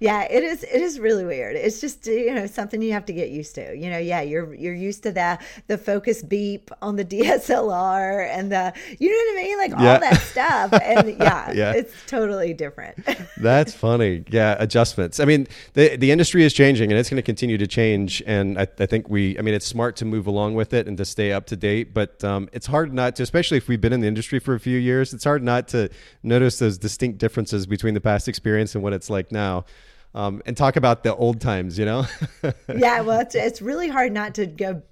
[0.00, 0.64] Yeah, it is.
[0.64, 1.56] It is really weird.
[1.56, 3.76] It's just you know something you have to get used to.
[3.76, 8.50] You know, yeah, you're you're used to the the focus beep on the DSLR and
[8.50, 9.92] the you know what I mean, like yeah.
[9.92, 10.72] all that stuff.
[10.82, 13.06] And yeah, yeah, it's totally different.
[13.36, 14.24] That's funny.
[14.30, 15.20] Yeah, adjustments.
[15.20, 18.22] I mean, the the industry is changing and it's going to continue to change.
[18.26, 20.96] And I, I think we, I mean, it's smart to move along with it and
[20.96, 21.92] to stay up to date.
[21.92, 24.60] But um, it's hard not to, especially if we've been in the industry for a
[24.60, 25.12] few years.
[25.12, 25.90] It's hard not to
[26.22, 29.66] notice those distinct differences between the past experience and what it's like now
[30.14, 32.06] um, and talk about the old times, you know?
[32.74, 34.82] yeah, well, it's, it's really hard not to go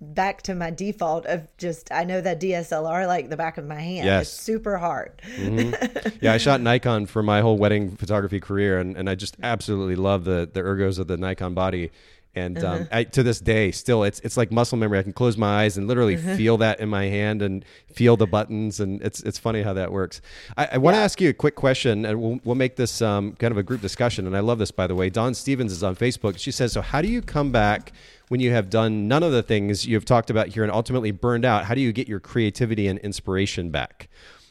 [0.00, 3.80] back to my default of just I know that DSLR like the back of my
[3.80, 4.06] hand.
[4.06, 4.28] Yes.
[4.28, 5.20] It's super hard.
[5.36, 6.08] Mm-hmm.
[6.20, 9.96] Yeah, I shot Nikon for my whole wedding photography career and, and I just absolutely
[9.96, 11.90] love the the ergos of the Nikon body.
[12.34, 12.84] And um, uh-huh.
[12.92, 15.00] I, to this day, still, it's it's like muscle memory.
[15.00, 16.36] I can close my eyes and literally uh-huh.
[16.36, 19.90] feel that in my hand and feel the buttons, and it's it's funny how that
[19.90, 20.20] works.
[20.56, 21.04] I, I want to yeah.
[21.04, 23.80] ask you a quick question, and we'll we'll make this um, kind of a group
[23.80, 24.28] discussion.
[24.28, 25.10] And I love this, by the way.
[25.10, 26.38] Dawn Stevens is on Facebook.
[26.38, 27.92] She says, "So how do you come back
[28.28, 31.44] when you have done none of the things you've talked about here and ultimately burned
[31.44, 31.64] out?
[31.64, 34.08] How do you get your creativity and inspiration back?"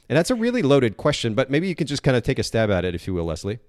[0.09, 2.43] And that's a really loaded question, but maybe you can just kind of take a
[2.43, 3.59] stab at it, if you will, Leslie.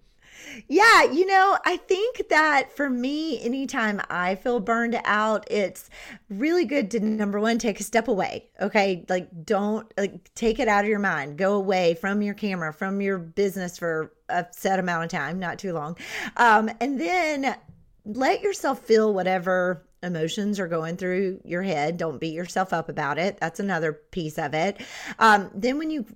[0.68, 5.90] Yeah, you know, I think that for me, anytime I feel burned out, it's
[6.28, 8.48] really good to number one, take a step away.
[8.60, 9.04] Okay.
[9.08, 13.00] Like, don't like take it out of your mind, go away from your camera, from
[13.00, 15.96] your business for a set amount of time, not too long.
[16.36, 17.56] Um, and then
[18.04, 21.96] let yourself feel whatever emotions are going through your head.
[21.96, 23.38] Don't beat yourself up about it.
[23.38, 24.80] That's another piece of it.
[25.18, 26.06] Um, then when you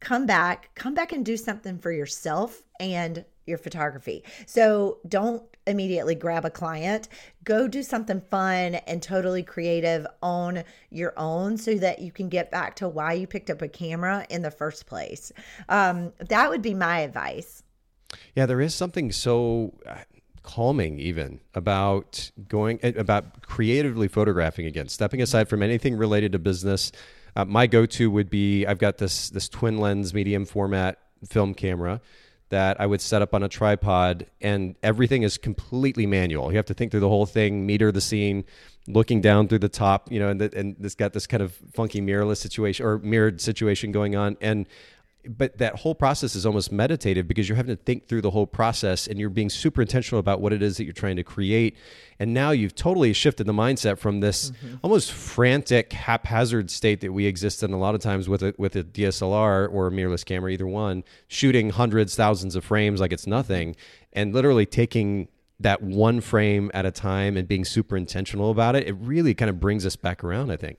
[0.00, 4.24] come back, come back and do something for yourself and your photography.
[4.46, 7.08] So don't immediately grab a client.
[7.44, 12.50] Go do something fun and totally creative on your own so that you can get
[12.50, 15.32] back to why you picked up a camera in the first place.
[15.68, 17.62] Um, that would be my advice.
[18.34, 19.96] Yeah, there is something so uh,
[20.42, 26.90] calming even about going about creatively photographing again stepping aside from anything related to business
[27.36, 32.00] uh, my go-to would be i've got this this twin lens medium format film camera
[32.52, 36.50] that I would set up on a tripod, and everything is completely manual.
[36.52, 38.44] You have to think through the whole thing, meter the scene,
[38.86, 42.02] looking down through the top, you know, and, the, and got this kind of funky
[42.02, 44.68] mirrorless situation or mirrored situation going on, and
[45.28, 48.46] but that whole process is almost meditative because you're having to think through the whole
[48.46, 51.76] process and you're being super intentional about what it is that you're trying to create
[52.18, 54.76] and now you've totally shifted the mindset from this mm-hmm.
[54.82, 58.74] almost frantic haphazard state that we exist in a lot of times with a with
[58.74, 63.26] a DSLR or a mirrorless camera either one shooting hundreds thousands of frames like it's
[63.26, 63.76] nothing
[64.12, 65.28] and literally taking
[65.60, 69.48] that one frame at a time and being super intentional about it it really kind
[69.48, 70.78] of brings us back around i think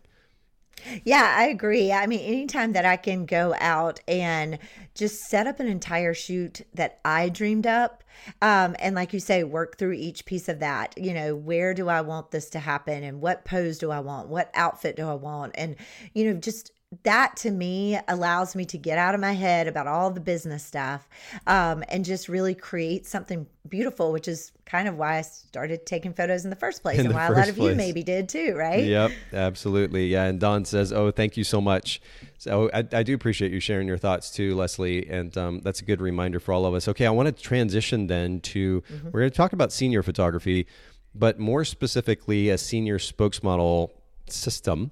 [1.04, 1.91] yeah, I agree.
[1.91, 4.60] I mean, anytime that I can go out and
[4.96, 8.04] just set up an entire shoot that I dreamed up,
[8.41, 10.98] um, and like you say, work through each piece of that.
[10.98, 14.30] You know, where do I want this to happen, and what pose do I want,
[14.30, 15.76] what outfit do I want, and
[16.13, 16.72] you know, just
[17.03, 20.63] that to me allows me to get out of my head about all the business
[20.63, 21.08] stuff
[21.47, 26.13] um, and just really create something beautiful, which is kind of why I started taking
[26.13, 28.56] photos in the first place in and why a lot of you maybe did too,
[28.56, 28.84] right?
[28.84, 30.08] Yep, absolutely.
[30.08, 30.25] Yeah.
[30.25, 32.01] And Dawn says, Oh, thank you so much.
[32.38, 35.08] So I, I do appreciate you sharing your thoughts too, Leslie.
[35.10, 36.88] And um, that's a good reminder for all of us.
[36.88, 39.06] Okay, I want to transition then to mm-hmm.
[39.12, 40.67] we're going to talk about senior photography,
[41.15, 43.91] but more specifically, a senior spokesmodel
[44.27, 44.91] system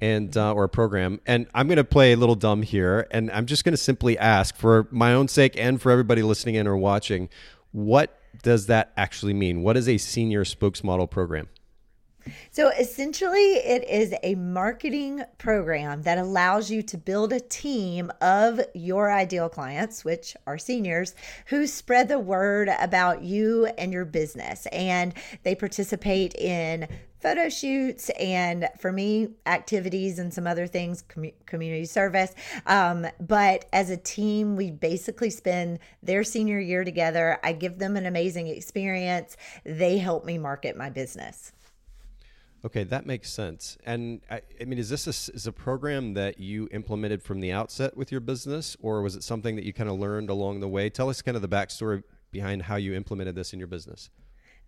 [0.00, 1.20] and uh, or a program.
[1.26, 4.18] And i'm going to play a little dumb here and i'm just going to simply
[4.18, 7.28] ask for my own sake and for everybody listening in or watching
[7.72, 9.62] what does that actually mean?
[9.62, 11.48] What is a senior spokesmodel program?
[12.50, 18.60] So essentially, it is a marketing program that allows you to build a team of
[18.74, 21.14] your ideal clients, which are seniors,
[21.46, 24.66] who spread the word about you and your business.
[24.72, 26.86] And they participate in
[27.20, 32.34] photo shoots and for me activities and some other things com- community service
[32.66, 37.96] um, but as a team we basically spend their senior year together i give them
[37.96, 41.52] an amazing experience they help me market my business
[42.64, 43.78] Okay, that makes sense.
[43.86, 47.52] And I, I, mean, is this a, is a program that you implemented from the
[47.52, 50.66] outset with your business, or was it something that you kind of learned along the
[50.66, 50.90] way?
[50.90, 52.02] Tell us kind of the backstory
[52.32, 54.10] behind how you implemented this in your business.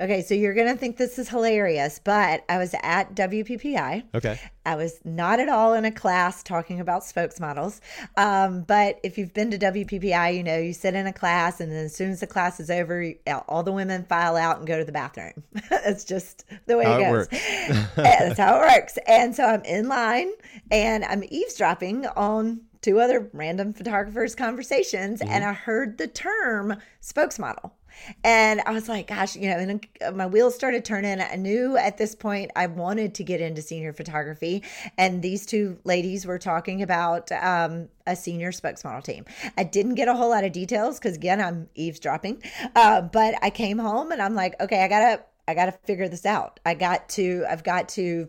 [0.00, 4.04] Okay, so you're going to think this is hilarious, but I was at WPPI.
[4.14, 4.40] Okay.
[4.64, 7.80] I was not at all in a class talking about spokesmodels.
[8.16, 11.70] Um, but if you've been to WPPI, you know, you sit in a class and
[11.70, 13.12] then as soon as the class is over,
[13.46, 15.42] all the women file out and go to the bathroom.
[15.70, 17.28] That's just the way how it goes.
[17.30, 18.98] It That's how it works.
[19.06, 20.30] And so I'm in line
[20.70, 25.30] and I'm eavesdropping on two other random photographers' conversations, mm-hmm.
[25.30, 27.72] and I heard the term spokesmodel.
[28.24, 31.20] And I was like, gosh, you know, and my wheels started turning.
[31.20, 34.62] I knew at this point I wanted to get into senior photography.
[34.98, 39.24] And these two ladies were talking about um, a senior spokesmodel team.
[39.56, 42.42] I didn't get a whole lot of details because, again, I'm eavesdropping.
[42.74, 45.24] Uh, but I came home and I'm like, okay, I got to.
[45.48, 46.60] I got to figure this out.
[46.64, 48.28] I got to, I've got to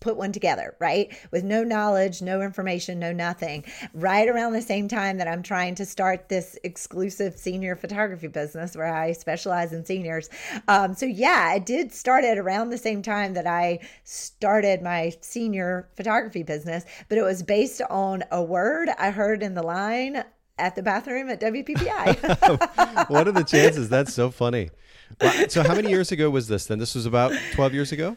[0.00, 1.16] put one together, right?
[1.30, 3.64] With no knowledge, no information, no nothing.
[3.94, 8.76] Right around the same time that I'm trying to start this exclusive senior photography business
[8.76, 10.30] where I specialize in seniors.
[10.68, 15.12] Um, so, yeah, I did start it around the same time that I started my
[15.20, 20.24] senior photography business, but it was based on a word I heard in the line
[20.58, 23.08] at the bathroom at WPPI.
[23.08, 23.88] what are the chances?
[23.88, 24.70] That's so funny.
[25.48, 26.78] So, how many years ago was this then?
[26.78, 28.16] This was about 12 years ago?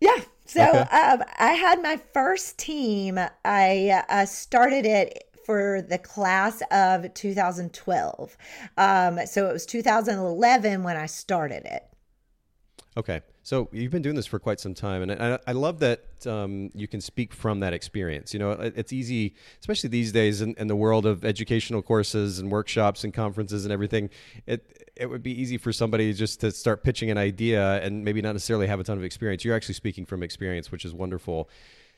[0.00, 0.78] Yeah, so okay.
[0.78, 3.18] um, I had my first team.
[3.44, 8.36] I uh, started it for the class of 2012.
[8.76, 11.84] Um, so it was 2011 when I started it.
[12.96, 13.20] Okay.
[13.44, 16.70] So you've been doing this for quite some time, and I, I love that um,
[16.74, 18.32] you can speak from that experience.
[18.32, 22.50] You know, it's easy, especially these days in, in, the world of educational courses and
[22.50, 24.08] workshops and conferences and everything.
[24.46, 28.22] It it would be easy for somebody just to start pitching an idea and maybe
[28.22, 29.44] not necessarily have a ton of experience.
[29.44, 31.50] You're actually speaking from experience, which is wonderful.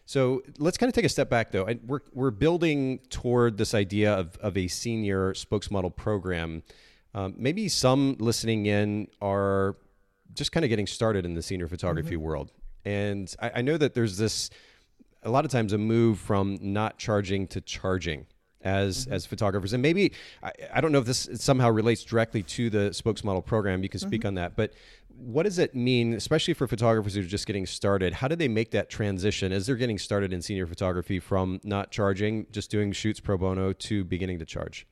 [0.04, 1.68] So let's kind of take a step back, though.
[1.86, 6.64] we're we're building toward this idea of of a senior spokesmodel program.
[7.14, 9.76] Um, maybe some listening in are
[10.36, 12.24] just kind of getting started in the senior photography mm-hmm.
[12.24, 12.52] world.
[12.84, 14.50] And I, I, know that there's this
[15.22, 18.26] a lot of times a move from not charging to charging
[18.62, 19.14] as mm-hmm.
[19.14, 19.72] as photographers.
[19.72, 23.82] And maybe I, I, don't know if this somehow relates directly to the spokesmodel program.
[23.82, 24.28] You can speak mm-hmm.
[24.28, 24.72] on that, but
[25.18, 28.12] what does it mean, especially for photographers who are just getting started?
[28.12, 31.90] How do they make that transition as they're getting started in senior photography from not
[31.90, 34.86] charging, just doing shoots pro bono, to beginning to charge?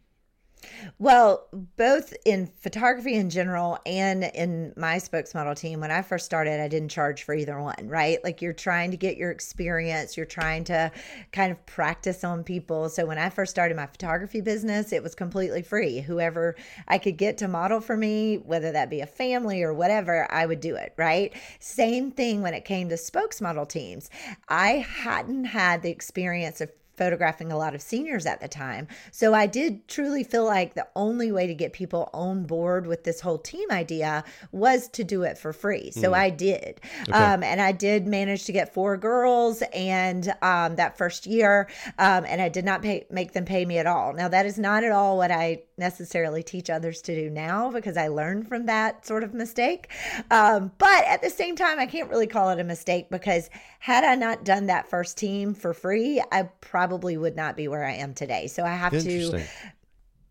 [0.99, 6.61] Well, both in photography in general and in my spokesmodel team, when I first started,
[6.61, 8.23] I didn't charge for either one, right?
[8.23, 10.91] Like you're trying to get your experience, you're trying to
[11.33, 12.89] kind of practice on people.
[12.89, 16.01] So when I first started my photography business, it was completely free.
[16.01, 16.57] Whoever
[16.89, 20.47] I could get to model for me, whether that be a family or whatever, I
[20.47, 21.33] would do it, right?
[21.59, 24.11] Same thing when it came to spokesmodel teams.
[24.49, 28.89] I hadn't had the experience of photographing a lot of seniors at the time.
[29.11, 33.05] So I did truly feel like the only way to get people on board with
[33.05, 35.91] this whole team idea was to do it for free.
[35.91, 36.15] So mm.
[36.15, 36.81] I did.
[37.03, 37.13] Okay.
[37.13, 41.69] Um, and I did manage to get four girls and um, that first year.
[41.99, 44.13] Um, and I did not pay, make them pay me at all.
[44.13, 47.97] Now, that is not at all what I necessarily teach others to do now because
[47.97, 49.89] I learned from that sort of mistake.
[50.31, 54.05] Um, but at the same time, I can't really call it a mistake because had
[54.05, 57.95] I not done that first team for free, I probably would not be where I
[57.95, 58.47] am today.
[58.47, 59.45] So I have to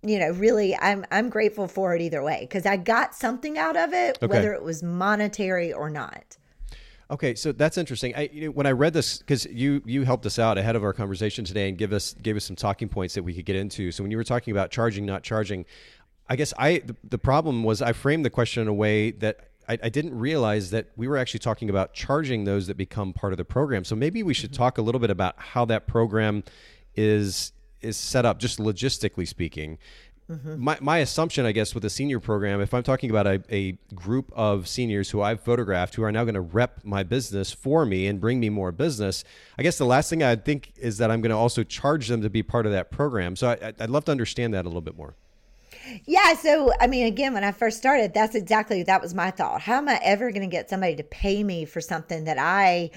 [0.05, 3.77] you know really i'm i'm grateful for it either way because i got something out
[3.77, 4.27] of it okay.
[4.27, 6.35] whether it was monetary or not
[7.11, 8.15] Okay, so that's interesting.
[8.15, 10.83] I, you know, when I read this, because you you helped us out ahead of
[10.83, 13.55] our conversation today and give us gave us some talking points that we could get
[13.55, 13.91] into.
[13.91, 15.65] So when you were talking about charging, not charging,
[16.27, 19.49] I guess I the, the problem was I framed the question in a way that
[19.67, 23.33] I, I, didn't realize that we were actually talking about charging those that become part
[23.33, 23.83] of the program.
[23.83, 24.63] So maybe we should mm-hmm.
[24.63, 26.43] talk a little bit about how that program
[26.95, 29.77] is is set up, just logistically speaking,
[30.29, 30.63] Mm-hmm.
[30.63, 33.73] My, my assumption, I guess, with a senior program, if I'm talking about a, a
[33.93, 37.85] group of seniors who I've photographed who are now going to rep my business for
[37.85, 39.23] me and bring me more business,
[39.57, 42.21] I guess the last thing I'd think is that I'm going to also charge them
[42.21, 43.35] to be part of that program.
[43.35, 45.15] So I, I'd love to understand that a little bit more.
[46.05, 49.61] Yeah, so I mean, again, when I first started, that's exactly that was my thought.
[49.61, 52.91] How am I ever going to get somebody to pay me for something that I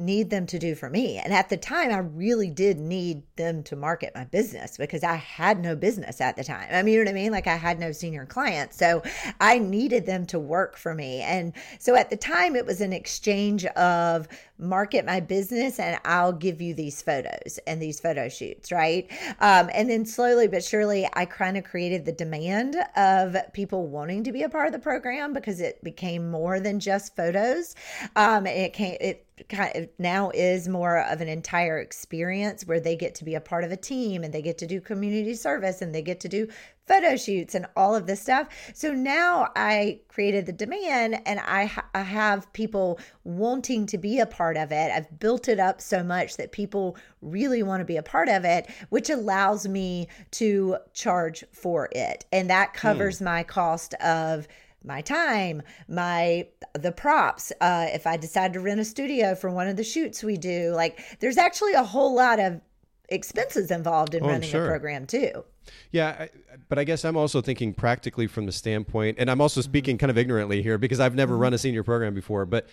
[0.00, 1.18] need them to do for me.
[1.18, 5.14] And at the time, I really did need them to market my business because I
[5.14, 6.68] had no business at the time.
[6.72, 7.32] I mean, you know what I mean?
[7.32, 8.76] Like I had no senior clients.
[8.76, 9.02] So
[9.40, 11.20] I needed them to work for me.
[11.20, 14.26] And so at the time, it was an exchange of
[14.58, 19.10] market my business and I'll give you these photos and these photo shoots, right?
[19.40, 24.24] Um, and then slowly but surely, I kind of created the demand of people wanting
[24.24, 27.74] to be a part of the program because it became more than just photos.
[28.16, 32.96] Um, it came, it kind of now is more of an entire experience where they
[32.96, 35.82] get to be a part of a team and they get to do community service
[35.82, 36.48] and they get to do
[36.86, 38.48] photo shoots and all of this stuff.
[38.74, 44.18] So now I created the demand and I, ha- I have people wanting to be
[44.18, 44.90] a part of it.
[44.92, 48.44] I've built it up so much that people really want to be a part of
[48.44, 52.24] it, which allows me to charge for it.
[52.32, 53.26] And that covers hmm.
[53.26, 54.48] my cost of
[54.84, 57.52] my time, my the props.
[57.60, 60.72] Uh, if I decide to rent a studio for one of the shoots we do,
[60.74, 62.60] like there's actually a whole lot of
[63.08, 64.64] expenses involved in oh, running sure.
[64.64, 65.44] a program too.
[65.92, 66.30] Yeah, I,
[66.68, 70.10] but I guess I'm also thinking practically from the standpoint, and I'm also speaking kind
[70.10, 71.42] of ignorantly here because I've never mm-hmm.
[71.42, 72.68] run a senior program before, but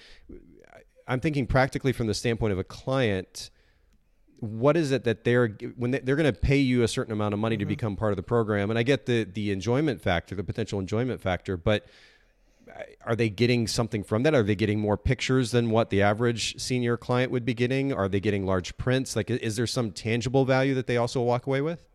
[1.07, 3.49] I'm thinking practically from the standpoint of a client
[4.39, 7.33] what is it that they're when they, are going to pay you a certain amount
[7.33, 7.61] of money mm-hmm.
[7.61, 10.79] to become part of the program and i get the the enjoyment factor the potential
[10.79, 11.85] enjoyment factor but
[12.69, 14.35] uh, are they getting something from that?
[14.35, 17.93] Are they getting more pictures than what the average senior client would be getting?
[17.93, 19.15] Are they getting large prints?
[19.15, 21.85] Like is there some tangible value that they also walk away with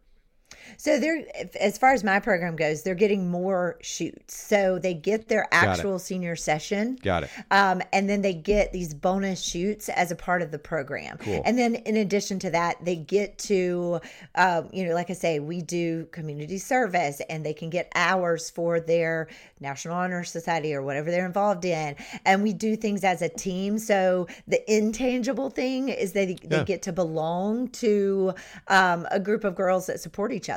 [0.77, 1.25] so they're
[1.61, 4.37] as far as my program goes, they're getting more shoots.
[4.37, 6.99] So they get their actual senior session.
[7.03, 7.31] Got it.
[7.51, 11.19] Um, and then they get these bonus shoots as a part of the program.
[11.19, 11.43] Cool.
[11.45, 14.01] And then in addition to that, they get to,
[14.35, 18.51] uh, you know, like I say, we do community service, and they can get hours
[18.51, 19.29] for their
[19.61, 21.97] National Honor Society or whatever they're involved in.
[22.25, 23.79] And we do things as a team.
[23.79, 26.65] So the intangible thing is they, they yeah.
[26.65, 28.35] get to belong to
[28.69, 30.52] um, a group of girls that support each other.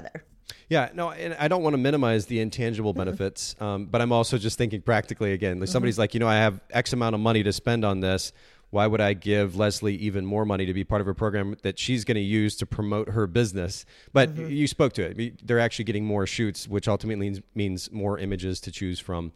[0.69, 2.99] Yeah, no, and I don't want to minimize the intangible mm-hmm.
[2.99, 5.59] benefits, um, but I'm also just thinking practically again.
[5.59, 6.01] Like somebody's mm-hmm.
[6.01, 8.31] like, you know, I have X amount of money to spend on this.
[8.71, 11.79] Why would I give Leslie even more money to be part of a program that
[11.79, 13.85] she's going to use to promote her business?
[14.11, 14.49] But mm-hmm.
[14.49, 15.47] you spoke to it.
[15.47, 19.31] They're actually getting more shoots, which ultimately means, means more images to choose from.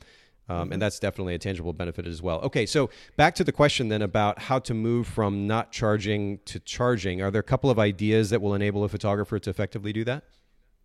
[0.49, 0.79] Um, and mm-hmm.
[0.79, 2.39] that's definitely a tangible benefit as well.
[2.41, 6.59] Okay, so back to the question then about how to move from not charging to
[6.59, 7.21] charging.
[7.21, 10.23] Are there a couple of ideas that will enable a photographer to effectively do that?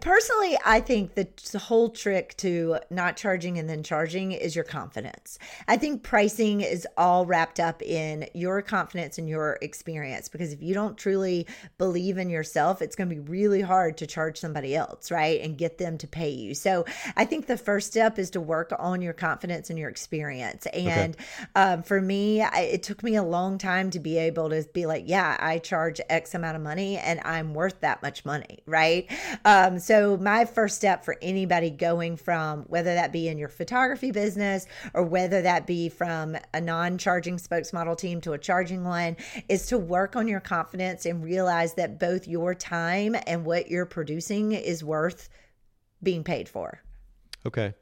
[0.00, 5.38] Personally, I think the whole trick to not charging and then charging is your confidence.
[5.68, 10.62] I think pricing is all wrapped up in your confidence and your experience because if
[10.62, 11.46] you don't truly
[11.78, 15.40] believe in yourself, it's going to be really hard to charge somebody else, right?
[15.40, 16.54] And get them to pay you.
[16.54, 16.84] So
[17.16, 20.66] I think the first step is to work on your confidence and your experience.
[20.66, 21.24] And okay.
[21.56, 24.86] um, for me, I, it took me a long time to be able to be
[24.86, 29.10] like, yeah, I charge X amount of money and I'm worth that much money, right?
[29.44, 34.10] Um, so, my first step for anybody going from whether that be in your photography
[34.10, 39.16] business or whether that be from a non charging spokesmodel team to a charging one
[39.48, 43.86] is to work on your confidence and realize that both your time and what you're
[43.86, 45.28] producing is worth
[46.02, 46.80] being paid for.
[47.46, 47.74] Okay.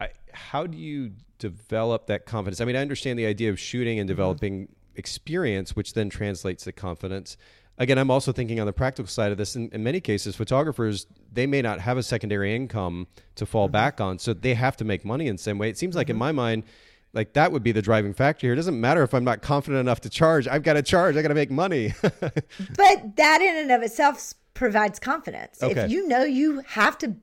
[0.00, 2.60] I, how do you develop that confidence?
[2.60, 4.16] I mean, I understand the idea of shooting and mm-hmm.
[4.16, 4.72] developing mm-hmm.
[4.96, 7.36] experience, which then translates to confidence
[7.78, 9.56] again, I'm also thinking on the practical side of this.
[9.56, 13.72] In, in, many cases, photographers they may not have a secondary income to fall mm-hmm.
[13.72, 15.70] back on, so they have to make money in some way.
[15.70, 16.12] It seems like mm-hmm.
[16.12, 16.64] in my mind,
[17.12, 18.52] like that would be the driving factor here.
[18.52, 20.46] It doesn't matter if I'm not confident enough to charge.
[20.46, 21.16] I've got to charge.
[21.16, 21.94] I got to make money.
[22.02, 25.62] but that in and of itself provides confidence.
[25.62, 25.80] Okay.
[25.80, 27.16] If you know you have to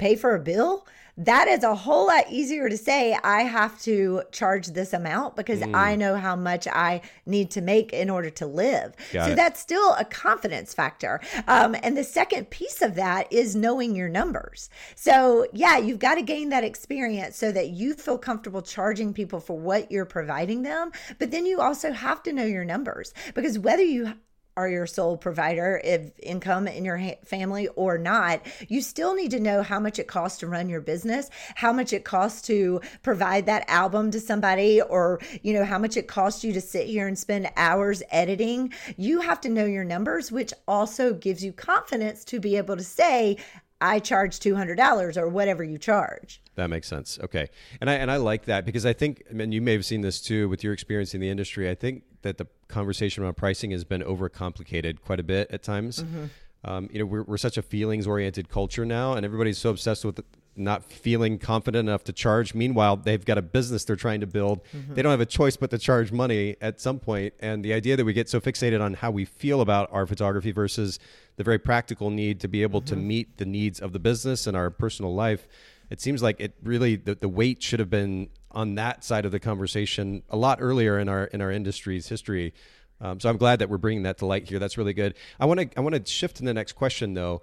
[0.00, 0.86] pay for a bill,
[1.16, 5.60] that is a whole lot easier to say I have to charge this amount because
[5.60, 5.76] mm.
[5.76, 8.94] I know how much I need to make in order to live.
[9.12, 9.36] Got so it.
[9.36, 11.20] that's still a confidence factor.
[11.46, 14.70] Um, and the second piece of that is knowing your numbers.
[14.94, 19.40] So, yeah, you've got to gain that experience so that you feel comfortable charging people
[19.40, 20.90] for what you're providing them.
[21.18, 24.14] But then you also have to know your numbers because whether you
[24.56, 29.40] are your sole provider of income in your family or not, you still need to
[29.40, 33.46] know how much it costs to run your business, how much it costs to provide
[33.46, 37.06] that album to somebody, or, you know, how much it costs you to sit here
[37.06, 38.72] and spend hours editing.
[38.96, 42.84] You have to know your numbers, which also gives you confidence to be able to
[42.84, 43.36] say,
[43.80, 46.42] I charge $200 or whatever you charge.
[46.56, 47.18] That makes sense.
[47.22, 47.48] Okay.
[47.80, 50.02] And I and I like that because I think I mean you may have seen
[50.02, 51.70] this too with your experience in the industry.
[51.70, 56.02] I think that the conversation around pricing has been overcomplicated quite a bit at times.
[56.02, 56.24] Mm-hmm.
[56.62, 60.04] Um, you know, we're, we're such a feelings oriented culture now, and everybody's so obsessed
[60.04, 60.20] with
[60.56, 62.54] not feeling confident enough to charge.
[62.54, 64.62] Meanwhile, they've got a business they're trying to build.
[64.64, 64.94] Mm-hmm.
[64.94, 67.32] They don't have a choice but to charge money at some point.
[67.40, 70.50] And the idea that we get so fixated on how we feel about our photography
[70.50, 70.98] versus
[71.36, 72.94] the very practical need to be able mm-hmm.
[72.94, 75.46] to meet the needs of the business and our personal life
[75.90, 79.32] it seems like it really the, the weight should have been on that side of
[79.32, 82.52] the conversation a lot earlier in our in our industry's history.
[83.00, 84.58] Um, so I'm glad that we're bringing that to light here.
[84.58, 85.14] That's really good.
[85.38, 87.42] I want to I want to shift to the next question though.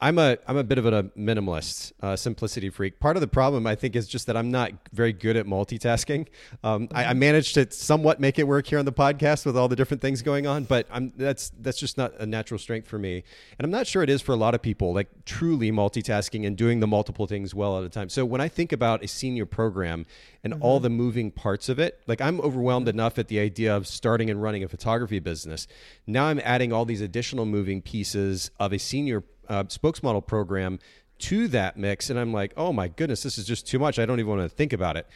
[0.00, 3.00] I'm a I'm a bit of a minimalist, uh, simplicity freak.
[3.00, 6.28] Part of the problem, I think, is just that I'm not very good at multitasking.
[6.62, 6.88] Um.
[6.92, 9.74] I, I, managed to somewhat make it work here on the podcast with all the
[9.74, 13.24] different things going on, but I'm that's that's just not a natural strength for me,
[13.58, 14.94] and I'm not sure it is for a lot of people.
[14.94, 18.08] Like truly multitasking and doing the multiple things well at a time.
[18.08, 20.06] So when I think about a senior program
[20.44, 20.62] and mm-hmm.
[20.62, 22.98] all the moving parts of it, like I'm overwhelmed mm-hmm.
[22.98, 25.66] enough at the idea of starting and running a photography business.
[26.06, 30.78] Now I'm adding all these additional moving pieces of a senior uh, spokesmodel program
[31.18, 32.10] to that mix.
[32.10, 33.98] And I'm like, oh my goodness, this is just too much.
[33.98, 35.06] I don't even want to think about it.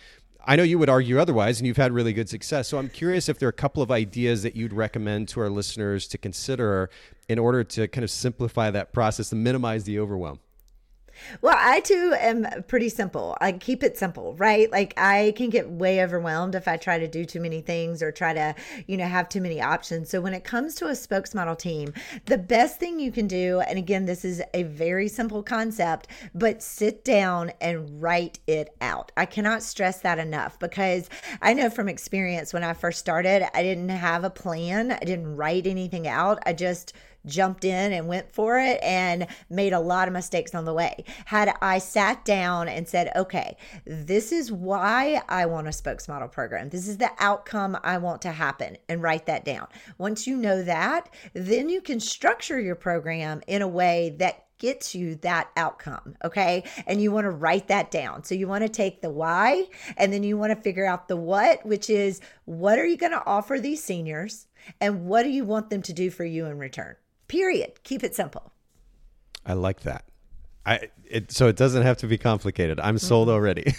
[0.45, 2.67] I know you would argue otherwise, and you've had really good success.
[2.67, 5.49] So I'm curious if there are a couple of ideas that you'd recommend to our
[5.49, 6.91] listeners to consider
[7.29, 10.41] in order to kind of simplify that process and minimize the overwhelm.
[11.41, 13.37] Well, I too am pretty simple.
[13.41, 14.71] I keep it simple, right?
[14.71, 18.13] Like I can get way overwhelmed if I try to do too many things or
[18.13, 18.55] try to,
[18.87, 20.11] you know, have too many options.
[20.11, 21.93] So when it comes to a spokesmodel team,
[22.27, 26.63] the best thing you can do, and again, this is a very simple concept, but
[26.63, 29.13] sit down and write it out.
[29.17, 31.09] I cannot stress that enough because
[31.41, 34.93] I know from experience when I first started, I didn't have a plan.
[34.93, 36.39] I didn't write anything out.
[36.47, 36.93] I just
[37.27, 41.05] jumped in and went for it and made a lot of mistakes on the way.
[41.27, 46.69] Had I sat down and said, okay, this is why I want a spokesmodel program,
[46.69, 49.67] this is the outcome I want to happen, and write that down.
[49.99, 54.95] Once you know that, then you can structure your program in a way that gets
[54.95, 56.15] you that outcome.
[56.25, 56.63] Okay.
[56.87, 58.23] And you want to write that down.
[58.23, 59.67] So you want to take the why
[59.97, 63.11] and then you want to figure out the what, which is what are you going
[63.11, 64.47] to offer these seniors
[64.81, 66.95] and what do you want them to do for you in return?
[67.33, 67.83] Period.
[67.83, 68.53] Keep it simple.
[69.47, 70.05] I like that.
[70.67, 72.79] I it, so it doesn't have to be complicated.
[72.79, 73.35] I'm sold mm-hmm.
[73.35, 73.75] already.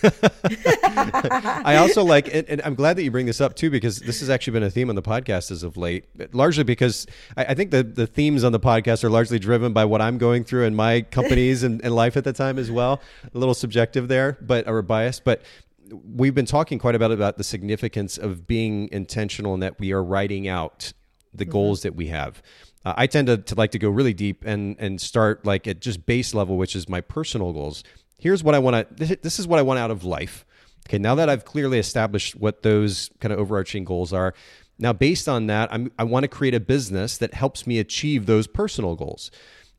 [1.63, 4.21] I also like, and, and, I'm glad that you bring this up too, because this
[4.21, 6.05] has actually been a theme on the podcast as of late.
[6.33, 7.05] Largely because
[7.37, 10.17] I, I think the the themes on the podcast are largely driven by what I'm
[10.17, 13.01] going through in my companies and, and life at the time as well.
[13.35, 15.43] A little subjective there, but or biased, but
[15.91, 19.91] we've been talking quite a bit about the significance of being intentional and that we
[19.91, 20.91] are writing out
[21.35, 21.51] the mm-hmm.
[21.51, 22.41] goals that we have.
[22.85, 25.79] Uh, I tend to, to like to go really deep and and start like at
[25.79, 27.83] just base level, which is my personal goals.
[28.19, 29.15] Here's what I want to.
[29.15, 30.45] This is what I want out of life.
[30.87, 34.33] Okay, now that I've clearly established what those kind of overarching goals are,
[34.77, 38.25] now based on that, I'm, I want to create a business that helps me achieve
[38.25, 39.31] those personal goals.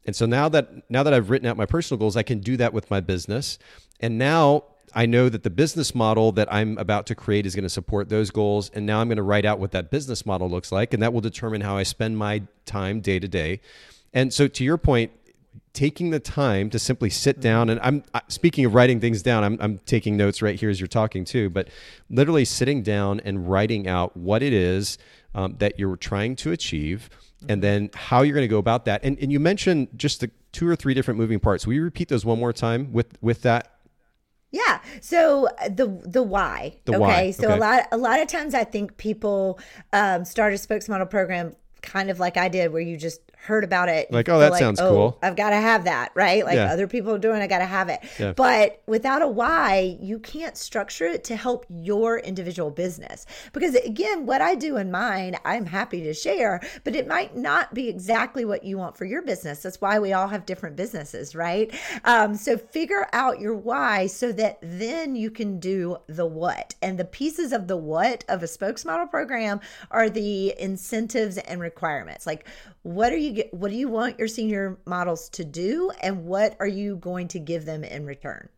[0.07, 2.57] And so now that now that I've written out my personal goals, I can do
[2.57, 3.59] that with my business.
[4.01, 4.65] And now
[4.95, 8.09] I know that the business model that I'm about to create is going to support
[8.09, 8.71] those goals.
[8.75, 10.95] And now I'm going to write out what that business model looks like.
[10.95, 13.61] And that will determine how I spend my time day to day.
[14.13, 15.11] And so, to your point,
[15.73, 19.59] taking the time to simply sit down and I'm speaking of writing things down, I'm,
[19.61, 21.69] I'm taking notes right here as you're talking too, but
[22.09, 24.99] literally sitting down and writing out what it is
[25.35, 27.11] um, that you're trying to achieve
[27.49, 29.03] and then how you're going to go about that.
[29.05, 31.67] And, and you mentioned just the two or three different moving parts.
[31.67, 33.74] Will you repeat those one more time with, with that
[34.55, 34.81] yeah.
[35.01, 36.77] So uh, the the why.
[36.85, 37.01] The okay.
[37.01, 37.31] Why.
[37.33, 37.57] So okay.
[37.57, 39.59] a lot a lot of times I think people
[39.93, 43.89] um, start a spokesmodel program kind of like I did, where you just heard about
[43.89, 44.11] it.
[44.11, 45.19] Like, oh, that like, sounds oh, cool.
[45.23, 46.45] I've got to have that, right?
[46.45, 46.73] Like yeah.
[46.73, 48.01] other people are doing, I got to have it.
[48.19, 48.33] Yeah.
[48.33, 53.27] But without a why, you can't structure it to help your individual business.
[53.53, 57.75] Because again, what I do in mine, I'm happy to share, but it might not
[57.75, 59.63] be exactly what you want for your business.
[59.63, 61.73] That's why we all have different businesses, right?
[62.05, 66.75] Um, so figure out your why so that then you can do the what.
[66.81, 69.61] And the pieces of the what of a spokesmodel program
[69.91, 72.27] are the incentives and requirements.
[72.27, 72.47] Like,
[72.83, 76.67] what are you what do you want your senior models to do and what are
[76.67, 78.49] you going to give them in return?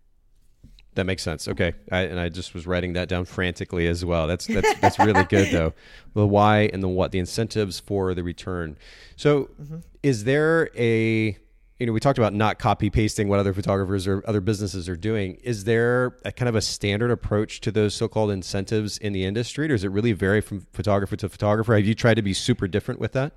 [0.95, 1.47] That makes sense.
[1.47, 1.75] Okay.
[1.93, 4.27] I, and i just was writing that down frantically as well.
[4.27, 5.73] That's that's that's really good though.
[6.15, 8.77] The why and the what the incentives for the return.
[9.17, 9.79] So mm-hmm.
[10.03, 11.39] is there a
[11.79, 14.97] you know we talked about not copy pasting what other photographers or other businesses are
[14.97, 15.35] doing.
[15.43, 19.67] Is there a kind of a standard approach to those so-called incentives in the industry
[19.67, 21.75] or does it really vary from photographer to photographer?
[21.75, 23.33] Have you tried to be super different with that?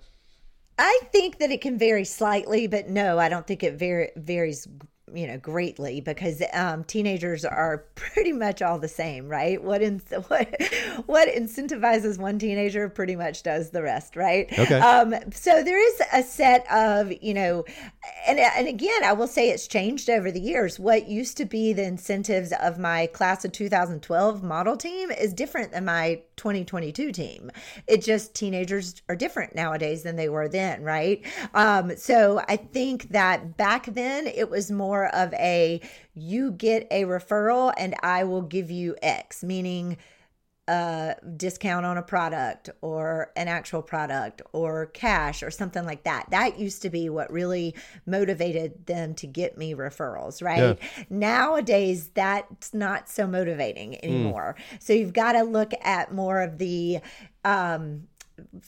[0.78, 4.66] I think that it can vary slightly, but no, I don't think it var- varies
[5.14, 9.64] you know greatly because um, teenagers are pretty much all the same right?
[9.64, 10.62] What in, what
[11.06, 14.48] what incentivizes one teenager pretty much does the rest right?
[14.58, 14.80] Okay.
[14.80, 17.66] Um, so there is a set of you know
[18.28, 20.80] and and again I will say it's changed over the years.
[20.80, 25.72] What used to be the incentives of my class of 2012 model team is different
[25.72, 27.52] than my 2022 team.
[27.88, 31.26] It just teenagers are different nowadays than they were then right?
[31.54, 35.82] Um, so I think that back then it was more more of a
[36.14, 39.98] you get a referral and I will give you X, meaning
[40.68, 46.28] a discount on a product or an actual product or cash or something like that.
[46.30, 47.74] That used to be what really
[48.06, 50.78] motivated them to get me referrals, right?
[50.80, 51.04] Yeah.
[51.10, 54.00] Nowadays, that's not so motivating hmm.
[54.04, 54.56] anymore.
[54.74, 54.84] Mm.
[54.84, 57.00] So you've got to look at more of the
[57.44, 58.04] um,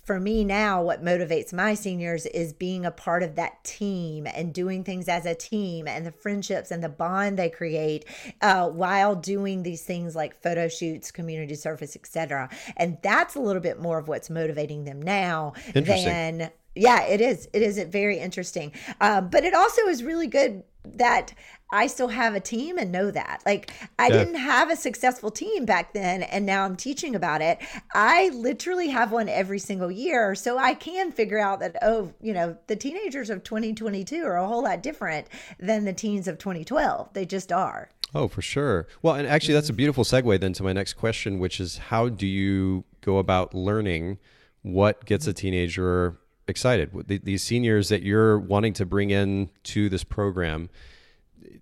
[0.04, 4.54] for me now, what motivates my seniors is being a part of that team and
[4.54, 8.06] doing things as a team and the friendships and the bond they create
[8.42, 12.50] uh, while doing these things like photo shoots, community service, etc.
[12.78, 17.50] And that's a little bit more of what's motivating them now than yeah, it is.
[17.54, 18.72] It is very interesting.
[19.02, 21.34] Um, but it also is really good that
[21.72, 23.42] I still have a team and know that.
[23.46, 24.18] Like I yeah.
[24.18, 27.60] didn't have a successful team back then and now I'm teaching about it.
[27.94, 32.34] I literally have one every single year so I can figure out that oh, you
[32.34, 35.28] know, the teenagers of 2022 are a whole lot different
[35.60, 37.14] than the teens of 2012.
[37.14, 37.90] They just are.
[38.14, 38.88] Oh, for sure.
[39.02, 39.78] Well, and actually that's a mm-hmm.
[39.78, 44.18] beautiful segue then to my next question which is how do you go about learning
[44.62, 45.38] what gets a mm-hmm.
[45.38, 46.18] teenager
[46.48, 46.92] excited.
[47.08, 50.70] These seniors that you're wanting to bring in to this program,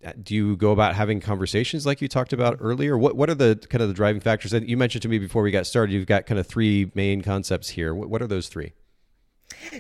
[0.06, 2.98] Uh, do you go about having conversations like you talked about earlier?
[2.98, 5.44] What what are the kind of the driving factors that you mentioned to me before
[5.44, 5.94] we got started?
[5.94, 7.94] You've got kind of three main concepts here.
[7.94, 8.74] What, what are those three?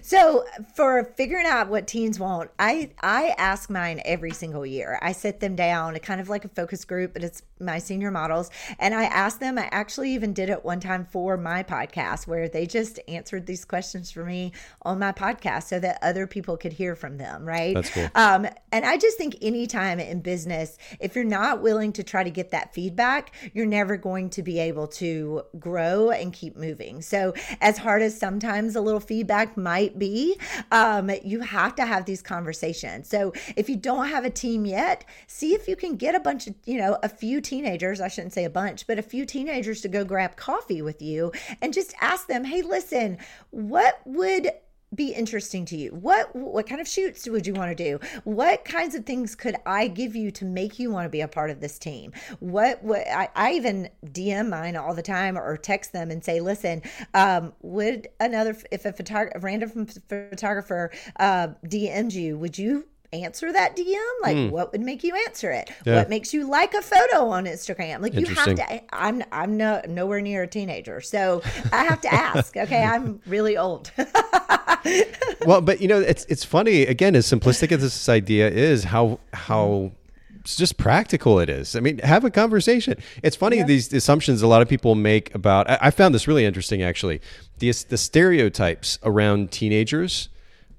[0.01, 0.45] So
[0.75, 4.99] for figuring out what teens want, I I ask mine every single year.
[5.01, 8.49] I sit them down, kind of like a focus group, but it's my senior models,
[8.77, 9.57] and I ask them.
[9.57, 13.65] I actually even did it one time for my podcast where they just answered these
[13.65, 14.53] questions for me
[14.83, 17.45] on my podcast so that other people could hear from them.
[17.45, 17.75] Right.
[17.75, 18.07] That's cool.
[18.15, 22.29] Um, and I just think anytime in business, if you're not willing to try to
[22.29, 27.01] get that feedback, you're never going to be able to grow and keep moving.
[27.01, 30.39] So as hard as sometimes a little feedback might be,
[30.71, 33.09] um, you have to have these conversations.
[33.09, 36.47] So if you don't have a team yet, see if you can get a bunch
[36.47, 39.81] of, you know, a few teenagers, I shouldn't say a bunch, but a few teenagers
[39.81, 41.31] to go grab coffee with you
[41.61, 43.17] and just ask them, hey, listen,
[43.51, 44.49] what would
[44.95, 45.91] be interesting to you?
[45.91, 47.99] What what kind of shoots would you want to do?
[48.23, 51.27] What kinds of things could I give you to make you want to be a
[51.27, 52.11] part of this team?
[52.39, 56.39] What what I, I even DM mine all the time or text them and say,
[56.39, 56.81] listen,
[57.13, 63.75] um, would another if a photographer, random photographer uh, DM'd you, would you answer that
[63.75, 63.97] DM?
[64.21, 64.49] Like, mm.
[64.51, 65.71] what would make you answer it?
[65.85, 65.95] Yeah.
[65.95, 68.01] What makes you like a photo on Instagram?
[68.01, 68.95] Like, you have to.
[68.95, 71.41] I'm I'm no nowhere near a teenager, so
[71.71, 72.55] I have to ask.
[72.55, 73.91] okay, I'm really old.
[75.45, 76.83] well, but you know, it's it's funny.
[76.83, 79.91] Again, as simplistic as this idea is, how how
[80.39, 81.75] it's just practical it is.
[81.75, 82.95] I mean, have a conversation.
[83.23, 83.65] It's funny yeah.
[83.65, 85.69] these assumptions a lot of people make about.
[85.69, 87.21] I, I found this really interesting actually.
[87.59, 90.29] The the stereotypes around teenagers.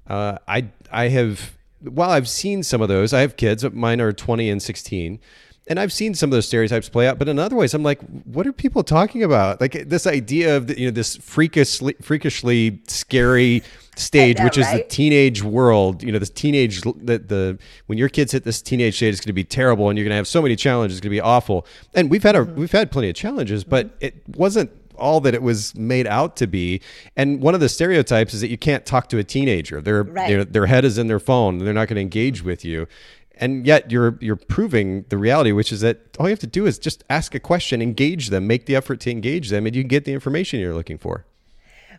[0.07, 3.63] Uh, I I have while I've seen some of those, I have kids.
[3.71, 5.19] Mine are 20 and 16.
[5.67, 8.01] And I've seen some of those stereotypes play out, but in other ways, I'm like,
[8.25, 9.61] what are people talking about?
[9.61, 13.61] Like this idea of the, you know this freakishly, freakishly scary
[13.95, 14.83] stage, know, which is right?
[14.83, 16.01] the teenage world.
[16.01, 19.27] You know, this teenage the the when your kids hit this teenage stage, it's going
[19.27, 20.97] to be terrible, and you're going to have so many challenges.
[20.97, 21.67] It's going to be awful.
[21.93, 22.59] And we've had a mm-hmm.
[22.59, 24.05] we've had plenty of challenges, but mm-hmm.
[24.05, 24.71] it wasn't
[25.01, 26.81] all that it was made out to be.
[27.17, 29.81] And one of the stereotypes is that you can't talk to a teenager.
[29.81, 30.51] Their right.
[30.51, 31.57] their head is in their phone.
[31.57, 32.87] They're not going to engage with you.
[33.35, 36.65] And yet you're you're proving the reality, which is that all you have to do
[36.65, 39.83] is just ask a question, engage them, make the effort to engage them, and you
[39.83, 41.25] get the information you're looking for.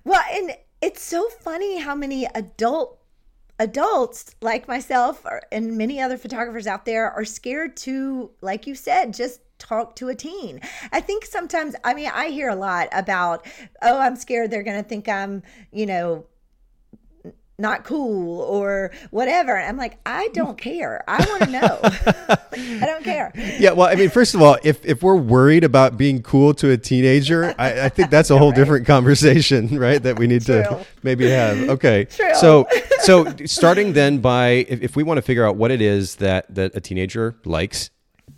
[0.05, 2.98] Well, and it's so funny how many adult
[3.59, 9.14] adults like myself and many other photographers out there are scared to like you said
[9.14, 10.61] just talk to a teen.
[10.93, 13.47] I think sometimes, I mean, I hear a lot about,
[13.81, 16.27] oh, I'm scared they're going to think I'm, you know,
[17.59, 19.57] not cool or whatever.
[19.57, 21.05] I'm like, I don't care.
[21.07, 21.81] I want to know.
[22.83, 23.33] I don't care.
[23.63, 23.73] Yeah.
[23.73, 26.77] Well, I mean, first of all, if, if we're worried about being cool to a
[26.77, 28.57] teenager, I, I think that's a whole right.
[28.57, 30.03] different conversation, right?
[30.03, 30.63] That we need True.
[30.63, 31.69] to maybe have.
[31.69, 32.07] Okay.
[32.07, 32.35] True.
[32.35, 32.67] So,
[33.01, 36.53] so starting then by, if, if we want to figure out what it is that,
[36.55, 37.91] that a teenager likes,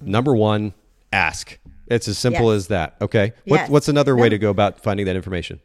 [0.02, 0.74] number one,
[1.14, 1.58] ask.
[1.86, 2.56] It's as simple yes.
[2.56, 2.96] as that.
[3.00, 3.32] Okay.
[3.44, 3.70] What, yes.
[3.70, 5.60] What's another way to go about finding that information?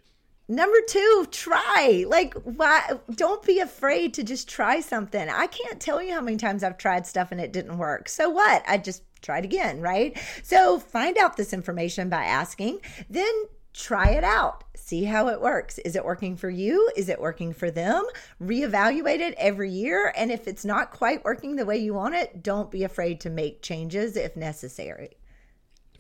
[0.52, 2.06] Number two, try.
[2.08, 2.82] Like, why?
[3.14, 5.30] Don't be afraid to just try something.
[5.30, 8.10] I can't tell you how many times I've tried stuff and it didn't work.
[8.10, 8.64] So what?
[8.68, 10.18] I just tried again, right?
[10.42, 12.80] So find out this information by asking,
[13.10, 13.32] then
[13.74, 14.64] try it out.
[14.76, 15.78] See how it works.
[15.80, 16.90] Is it working for you?
[16.96, 18.04] Is it working for them?
[18.42, 20.12] Reevaluate it every year.
[20.18, 23.30] And if it's not quite working the way you want it, don't be afraid to
[23.30, 25.12] make changes if necessary.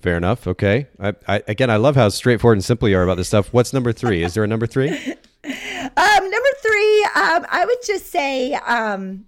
[0.02, 0.48] Fair enough.
[0.48, 0.88] Okay.
[1.00, 3.52] I, I, again, I love how straightforward and simple you are about this stuff.
[3.52, 4.24] What's number three?
[4.24, 4.90] Is there a number three?
[4.94, 4.96] um,
[5.44, 9.26] number three, um, I would just say, um,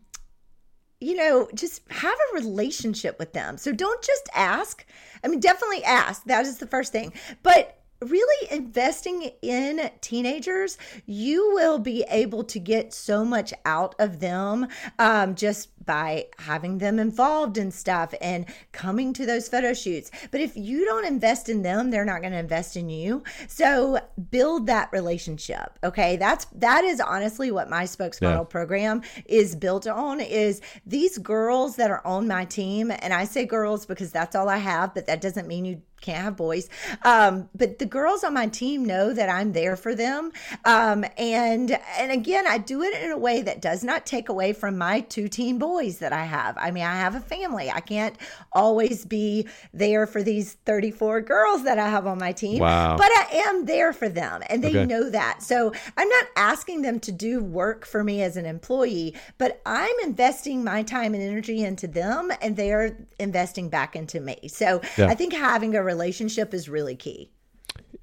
[1.01, 3.57] you know, just have a relationship with them.
[3.57, 4.86] So don't just ask.
[5.24, 6.24] I mean, definitely ask.
[6.26, 7.11] That is the first thing.
[7.43, 14.19] But really investing in teenagers, you will be able to get so much out of
[14.19, 14.67] them
[14.99, 20.12] um, just by having them involved in stuff and coming to those photo shoots.
[20.32, 23.24] But if you don't invest in them, they're not going to invest in you.
[23.48, 25.78] So build that relationship.
[25.84, 26.18] Okay.
[26.18, 28.44] That's, that is honestly what my spokesmodel yeah.
[28.44, 32.92] program is built on is these girls that are on my team.
[32.92, 36.24] And I say girls because that's all I have, but that doesn't mean you can't
[36.24, 36.68] have boys.
[37.04, 40.32] Um, but the girls on my team know that I'm there for them.
[40.66, 44.54] Um, and and again, I do it in a way that does not take away
[44.54, 46.57] from my two teen boys that I have.
[46.57, 47.72] I mean, I have a family.
[47.72, 48.15] I can't
[48.51, 52.59] always be there for these 34 girls that I have on my team.
[52.59, 52.97] Wow.
[52.97, 54.86] But I am there for them and they okay.
[54.86, 55.41] know that.
[55.41, 59.95] So I'm not asking them to do work for me as an employee, but I'm
[60.03, 64.47] investing my time and energy into them and they're investing back into me.
[64.47, 65.07] So yeah.
[65.07, 67.32] I think having a relationship is really key.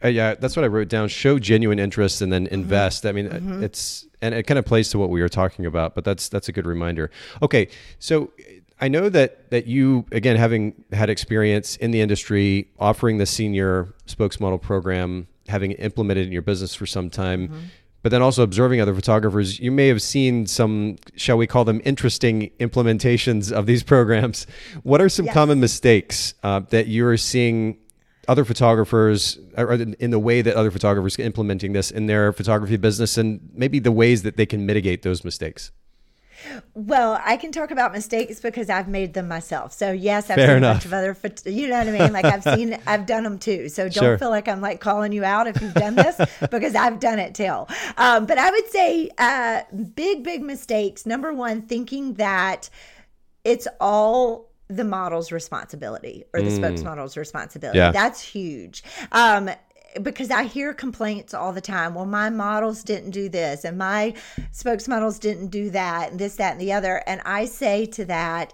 [0.02, 1.08] Uh, yeah, that's what I wrote down.
[1.08, 2.54] Show genuine interest and then mm-hmm.
[2.54, 3.04] invest.
[3.04, 3.08] Mm-hmm.
[3.08, 3.62] I mean, mm-hmm.
[3.62, 6.48] it's and it kind of plays to what we were talking about, but that's that's
[6.48, 7.10] a good reminder.
[7.42, 7.68] Okay,
[7.98, 8.32] so
[8.80, 13.94] I know that that you again having had experience in the industry, offering the senior
[14.06, 17.48] spokesmodel program, having implemented in your business for some time.
[17.48, 17.58] Mm-hmm
[18.02, 21.80] but then also observing other photographers, you may have seen some, shall we call them,
[21.84, 24.46] interesting implementations of these programs.
[24.82, 25.34] What are some yes.
[25.34, 27.76] common mistakes uh, that you're seeing
[28.28, 33.18] other photographers, in the way that other photographers are implementing this in their photography business,
[33.18, 35.72] and maybe the ways that they can mitigate those mistakes?
[36.74, 39.72] Well, I can talk about mistakes because I've made them myself.
[39.72, 40.84] So yes, I've Fair seen enough.
[40.84, 42.12] a bunch of other, you know what I mean?
[42.12, 43.68] Like I've seen, I've done them too.
[43.68, 44.18] So don't sure.
[44.18, 46.16] feel like I'm like calling you out if you've done this
[46.50, 47.66] because I've done it too.
[47.96, 49.62] Um, but I would say uh,
[49.94, 51.06] big, big mistakes.
[51.06, 52.70] Number one, thinking that
[53.44, 56.56] it's all the model's responsibility or the mm.
[56.56, 57.78] spokesmodel's responsibility.
[57.78, 57.90] Yeah.
[57.90, 58.84] That's huge.
[59.12, 59.50] Um,
[60.02, 61.94] because I hear complaints all the time.
[61.94, 64.14] Well, my models didn't do this, and my
[64.52, 67.02] spokesmodels didn't do that, and this, that, and the other.
[67.06, 68.52] And I say to that,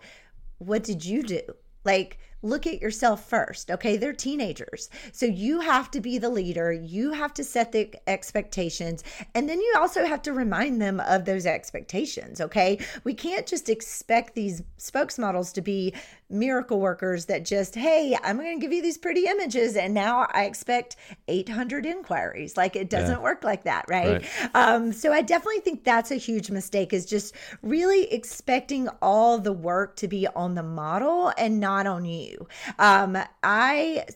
[0.59, 1.41] what did you do?
[1.85, 3.71] Like, look at yourself first.
[3.71, 3.97] Okay.
[3.97, 4.91] They're teenagers.
[5.13, 6.73] So you have to be the leader.
[6.73, 9.03] You have to set the expectations.
[9.35, 12.41] And then you also have to remind them of those expectations.
[12.41, 12.79] Okay.
[13.03, 15.95] We can't just expect these spokesmodels to be
[16.31, 19.77] miracle workers that just, hey, I'm going to give you these pretty images.
[19.77, 20.97] And now I expect
[21.29, 22.57] 800 inquiries.
[22.57, 23.23] Like it doesn't yeah.
[23.23, 23.85] work like that.
[23.89, 24.23] Right?
[24.23, 24.51] right.
[24.55, 29.53] Um, so I definitely think that's a huge mistake is just really expecting all the
[29.53, 32.47] work to be on the model and not on you.
[32.79, 34.07] Um, I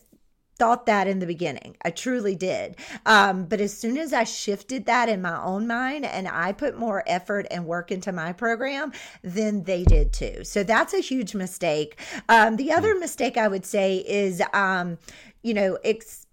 [0.59, 1.77] thought that in the beginning.
[1.85, 2.77] I truly did.
[3.07, 6.79] Um, but as soon as I shifted that in my own mind and I put
[6.79, 8.93] more effort and work into my program,
[9.23, 10.45] then they did too.
[10.45, 12.01] So that's a huge mistake.
[12.29, 13.01] Um, the other hmm.
[13.01, 14.99] mistake I would say is, um,
[15.43, 16.27] you know, ex-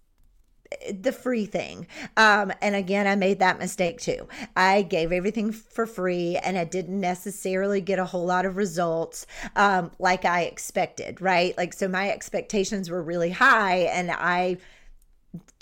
[0.92, 1.86] the free thing.
[2.16, 4.28] Um, and again, I made that mistake too.
[4.56, 9.26] I gave everything for free and I didn't necessarily get a whole lot of results
[9.54, 11.56] um, like I expected, right?
[11.56, 14.58] Like, so my expectations were really high and I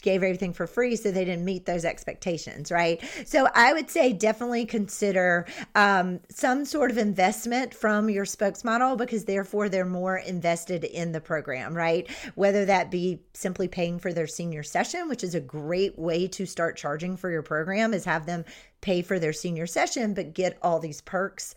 [0.02, 3.02] gave everything for free so they didn't meet those expectations right?
[3.26, 9.24] So i would say definitely consider um, some sort of investment from your spokesmodel because
[9.24, 12.10] therefore they're more invested in the program right?
[12.34, 16.46] Whether that be simply paying for their senior session which is a great way to
[16.46, 18.44] start charging for your program is have them
[18.80, 21.54] pay for their senior session but get all these perks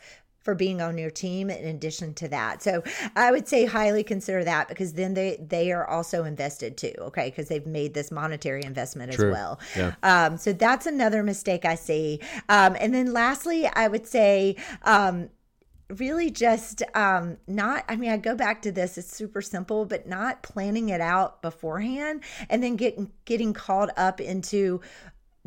[0.47, 2.63] for being on your team in addition to that.
[2.63, 2.81] So
[3.17, 7.29] I would say highly consider that because then they they are also invested too, okay?
[7.29, 9.27] Because they've made this monetary investment True.
[9.27, 9.59] as well.
[9.75, 9.95] Yeah.
[10.03, 12.21] Um, so that's another mistake I see.
[12.47, 15.27] Um, and then lastly, I would say um,
[15.89, 20.05] really just um not i mean i go back to this it's super simple but
[20.05, 24.81] not planning it out beforehand and then getting getting called up into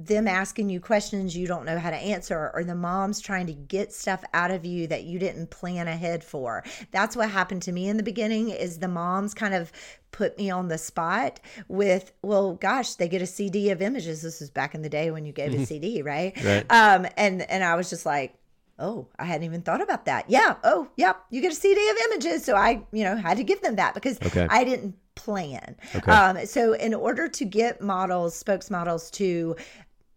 [0.07, 3.53] them asking you questions you don't know how to answer or the mom's trying to
[3.53, 7.73] get stuff out of you that you didn't plan ahead for that's what happened to
[7.73, 9.71] me in the beginning is the moms kind of
[10.11, 11.39] put me on the spot
[11.69, 15.11] with well gosh they get a cd of images this was back in the day
[15.11, 15.65] when you gave a mm-hmm.
[15.65, 16.33] cd right?
[16.43, 18.35] right um and and i was just like
[18.79, 21.97] oh i hadn't even thought about that yeah oh yeah you get a cd of
[22.07, 24.47] images so i you know had to give them that because okay.
[24.51, 24.95] i didn't
[25.25, 25.77] plan.
[25.95, 26.11] Okay.
[26.11, 29.57] Um, so in order to get models, spokesmodels to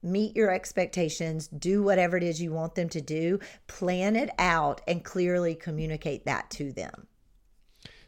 [0.04, 4.82] meet your expectations, do whatever it is you want them to do, plan it out,
[4.88, 7.08] and clearly communicate that to them.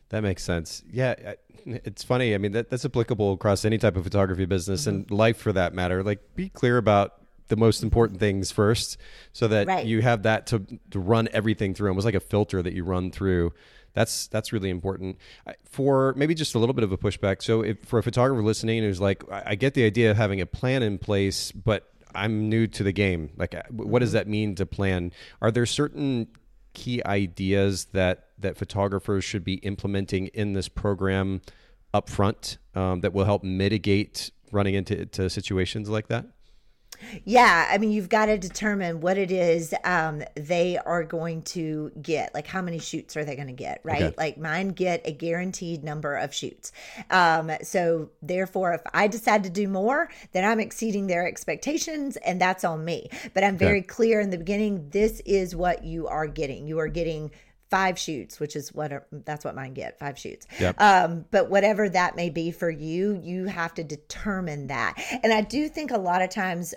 [0.09, 0.83] That makes sense.
[0.91, 1.33] Yeah,
[1.65, 2.35] it's funny.
[2.35, 4.89] I mean, that, that's applicable across any type of photography business mm-hmm.
[4.89, 6.03] and life for that matter.
[6.03, 7.13] Like, be clear about
[7.47, 8.97] the most important things first
[9.33, 9.85] so that right.
[9.85, 11.89] you have that to, to run everything through.
[11.89, 13.53] Almost like a filter that you run through
[13.95, 15.17] That's that's really important.
[15.63, 17.41] For maybe just a little bit of a pushback.
[17.41, 20.45] So, if for a photographer listening who's like, I get the idea of having a
[20.45, 23.31] plan in place, but I'm new to the game.
[23.37, 24.17] Like, uh, what does mm-hmm.
[24.17, 25.11] that mean to plan?
[25.41, 26.27] Are there certain
[26.73, 31.41] key ideas that that photographers should be implementing in this program
[31.93, 36.25] up front um, that will help mitigate running into situations like that?
[37.23, 41.91] Yeah, I mean, you've got to determine what it is um, they are going to
[42.01, 42.33] get.
[42.33, 44.01] Like, how many shoots are they going to get, right?
[44.01, 44.15] Okay.
[44.17, 46.71] Like, mine get a guaranteed number of shoots.
[47.09, 52.39] Um, so, therefore, if I decide to do more, then I'm exceeding their expectations, and
[52.39, 53.09] that's on me.
[53.33, 53.87] But I'm very okay.
[53.87, 56.67] clear in the beginning this is what you are getting.
[56.67, 57.31] You are getting
[57.75, 60.47] five shoots, which is what that's what mine get five shoots.
[60.61, 60.79] Yep.
[60.79, 64.93] Um, but whatever that may be for you, you have to determine that.
[65.23, 66.73] And I do think a lot of times,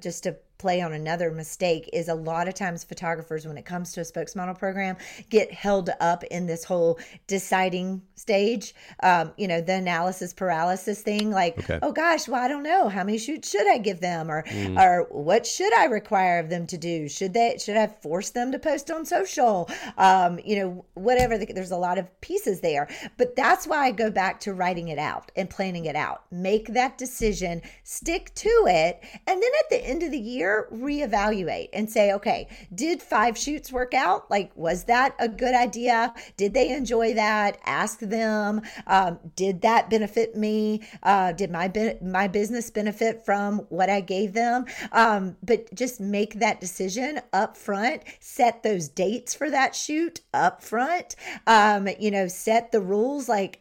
[0.00, 3.92] just to play on another mistake is a lot of times photographers when it comes
[3.92, 4.96] to a spokesmodel program
[5.30, 11.30] get held up in this whole deciding stage um, you know the analysis paralysis thing
[11.30, 11.78] like okay.
[11.82, 12.88] oh gosh well i don't know.
[12.88, 14.30] How many shoots should i give them?
[14.30, 14.78] Or mm.
[14.78, 17.08] or what should i require of them to do?
[17.08, 19.70] Should they should i force them to post on social?
[19.96, 22.88] Um, you know whatever the, there's a lot of pieces there.
[23.16, 26.24] But that's why i go back to writing it out and planning it out.
[26.30, 30.68] Make that decision stick to it and then at the end of the year year,
[30.72, 34.30] reevaluate and say, okay, did five shoots work out?
[34.30, 36.12] Like, was that a good idea?
[36.36, 37.58] Did they enjoy that?
[37.64, 40.82] Ask them, um, did that benefit me?
[41.02, 41.70] Uh, did my
[42.02, 44.64] my business benefit from what I gave them?
[44.92, 48.02] Um, but just make that decision up front.
[48.18, 51.16] Set those dates for that shoot up front.
[51.46, 53.59] Um, you know, set the rules like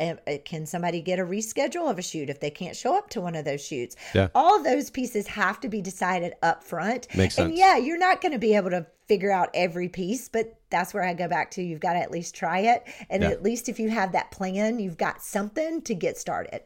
[0.00, 3.20] Uh, can somebody get a reschedule of a shoot if they can't show up to
[3.20, 4.28] one of those shoots yeah.
[4.32, 7.48] all those pieces have to be decided up front Makes sense.
[7.48, 10.94] and yeah you're not going to be able to figure out every piece but that's
[10.94, 13.30] where i go back to you've got to at least try it and yeah.
[13.30, 16.62] at least if you have that plan you've got something to get started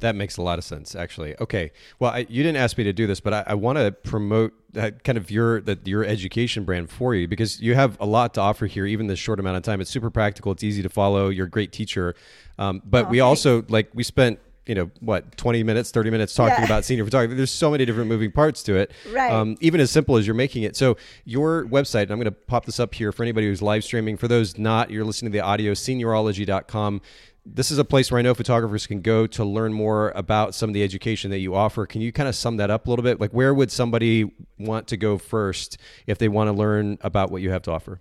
[0.00, 1.34] that makes a lot of sense, actually.
[1.40, 3.92] Okay, well, I, you didn't ask me to do this, but I, I want to
[3.92, 8.06] promote that kind of your that your education brand for you because you have a
[8.06, 9.80] lot to offer here, even this short amount of time.
[9.80, 10.52] It's super practical.
[10.52, 11.28] It's easy to follow.
[11.28, 12.14] You're a great teacher,
[12.58, 13.26] um, but oh, we thanks.
[13.26, 16.64] also like we spent you know what 20 minutes 30 minutes talking yeah.
[16.64, 19.90] about senior photography there's so many different moving parts to it right um, even as
[19.90, 23.12] simple as you're making it so your website i'm going to pop this up here
[23.12, 27.00] for anybody who's live streaming for those not you're listening to the audio seniorologie.com
[27.46, 30.70] this is a place where I know photographers can go to learn more about some
[30.70, 31.86] of the education that you offer.
[31.86, 33.20] Can you kind of sum that up a little bit?
[33.20, 37.42] Like, where would somebody want to go first if they want to learn about what
[37.42, 38.00] you have to offer?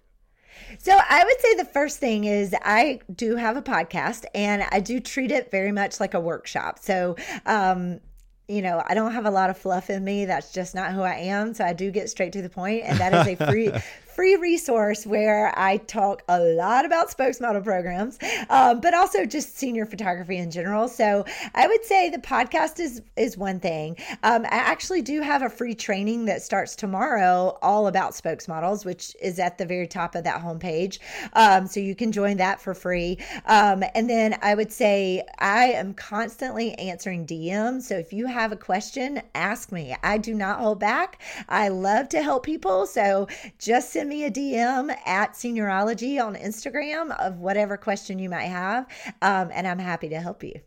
[0.80, 4.80] So I would say the first thing is I do have a podcast and I
[4.80, 6.80] do treat it very much like a workshop.
[6.80, 7.16] So
[7.46, 8.00] um,
[8.48, 10.26] you know, I don't have a lot of fluff in me.
[10.26, 11.54] That's just not who I am.
[11.54, 13.72] So I do get straight to the point, and that is a free
[14.16, 19.86] free resource where I talk a lot about spokesmodel programs, um, but also just senior
[19.86, 20.88] photography in general.
[20.88, 23.98] So I would say the podcast is is one thing.
[24.24, 29.16] Um, I actually do have a free training that starts tomorrow, all about spokesmodels, which
[29.22, 31.00] is at the very top of that homepage.
[31.34, 33.18] Um, so you can join that for free.
[33.46, 37.84] Um, and then I would say I am constantly answering DMs.
[37.84, 39.96] So if you have a question, ask me.
[40.04, 41.22] I do not hold back.
[41.50, 42.86] I love to help people.
[42.86, 48.30] So just send send me a DM at Seniorologie on Instagram of whatever question you
[48.30, 48.86] might have,
[49.22, 50.60] um, and I'm happy to help you.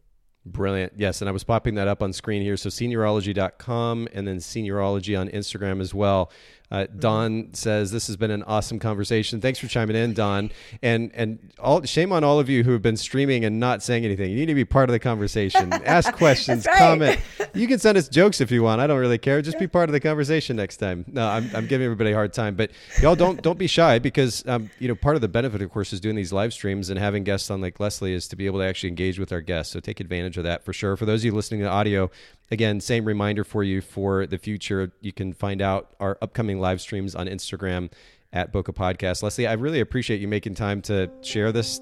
[0.46, 0.94] Brilliant.
[0.96, 1.20] Yes.
[1.20, 2.56] And I was popping that up on screen here.
[2.56, 6.30] So seniorologie.com and then seniorologie on Instagram as well.
[6.70, 6.86] Uh.
[6.98, 9.40] Dawn says this has been an awesome conversation.
[9.40, 10.50] Thanks for chiming in, Dawn.
[10.82, 14.04] And and all shame on all of you who have been streaming and not saying
[14.04, 14.30] anything.
[14.30, 15.72] You need to be part of the conversation.
[15.84, 16.78] Ask questions, right.
[16.78, 17.20] comment.
[17.54, 18.80] You can send us jokes if you want.
[18.80, 19.40] I don't really care.
[19.42, 21.04] Just be part of the conversation next time.
[21.08, 24.46] No, I'm, I'm giving everybody a hard time, but y'all don't don't be shy because
[24.46, 26.98] um, you know part of the benefit, of course, is doing these live streams and
[26.98, 29.72] having guests on like Leslie is to be able to actually engage with our guests.
[29.72, 30.96] So take advantage of that for sure.
[30.96, 32.10] For those of you listening to audio,
[32.50, 34.92] again, same reminder for you for the future.
[35.00, 37.90] You can find out our upcoming live streams on Instagram
[38.32, 39.22] at Bokeh Podcast.
[39.22, 41.80] Leslie, I really appreciate you making time to share this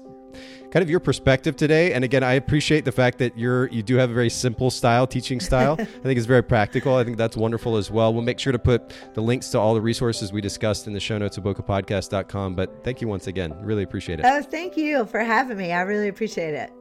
[0.71, 1.93] kind of your perspective today.
[1.93, 5.07] And again, I appreciate the fact that you're you do have a very simple style,
[5.07, 5.77] teaching style.
[5.79, 6.95] I think it's very practical.
[6.95, 8.13] I think that's wonderful as well.
[8.13, 10.99] We'll make sure to put the links to all the resources we discussed in the
[10.99, 12.55] show notes of bokehpodcast.com.
[12.55, 13.55] But thank you once again.
[13.61, 14.25] Really appreciate it.
[14.25, 15.71] Oh, thank you for having me.
[15.71, 16.71] I really appreciate it.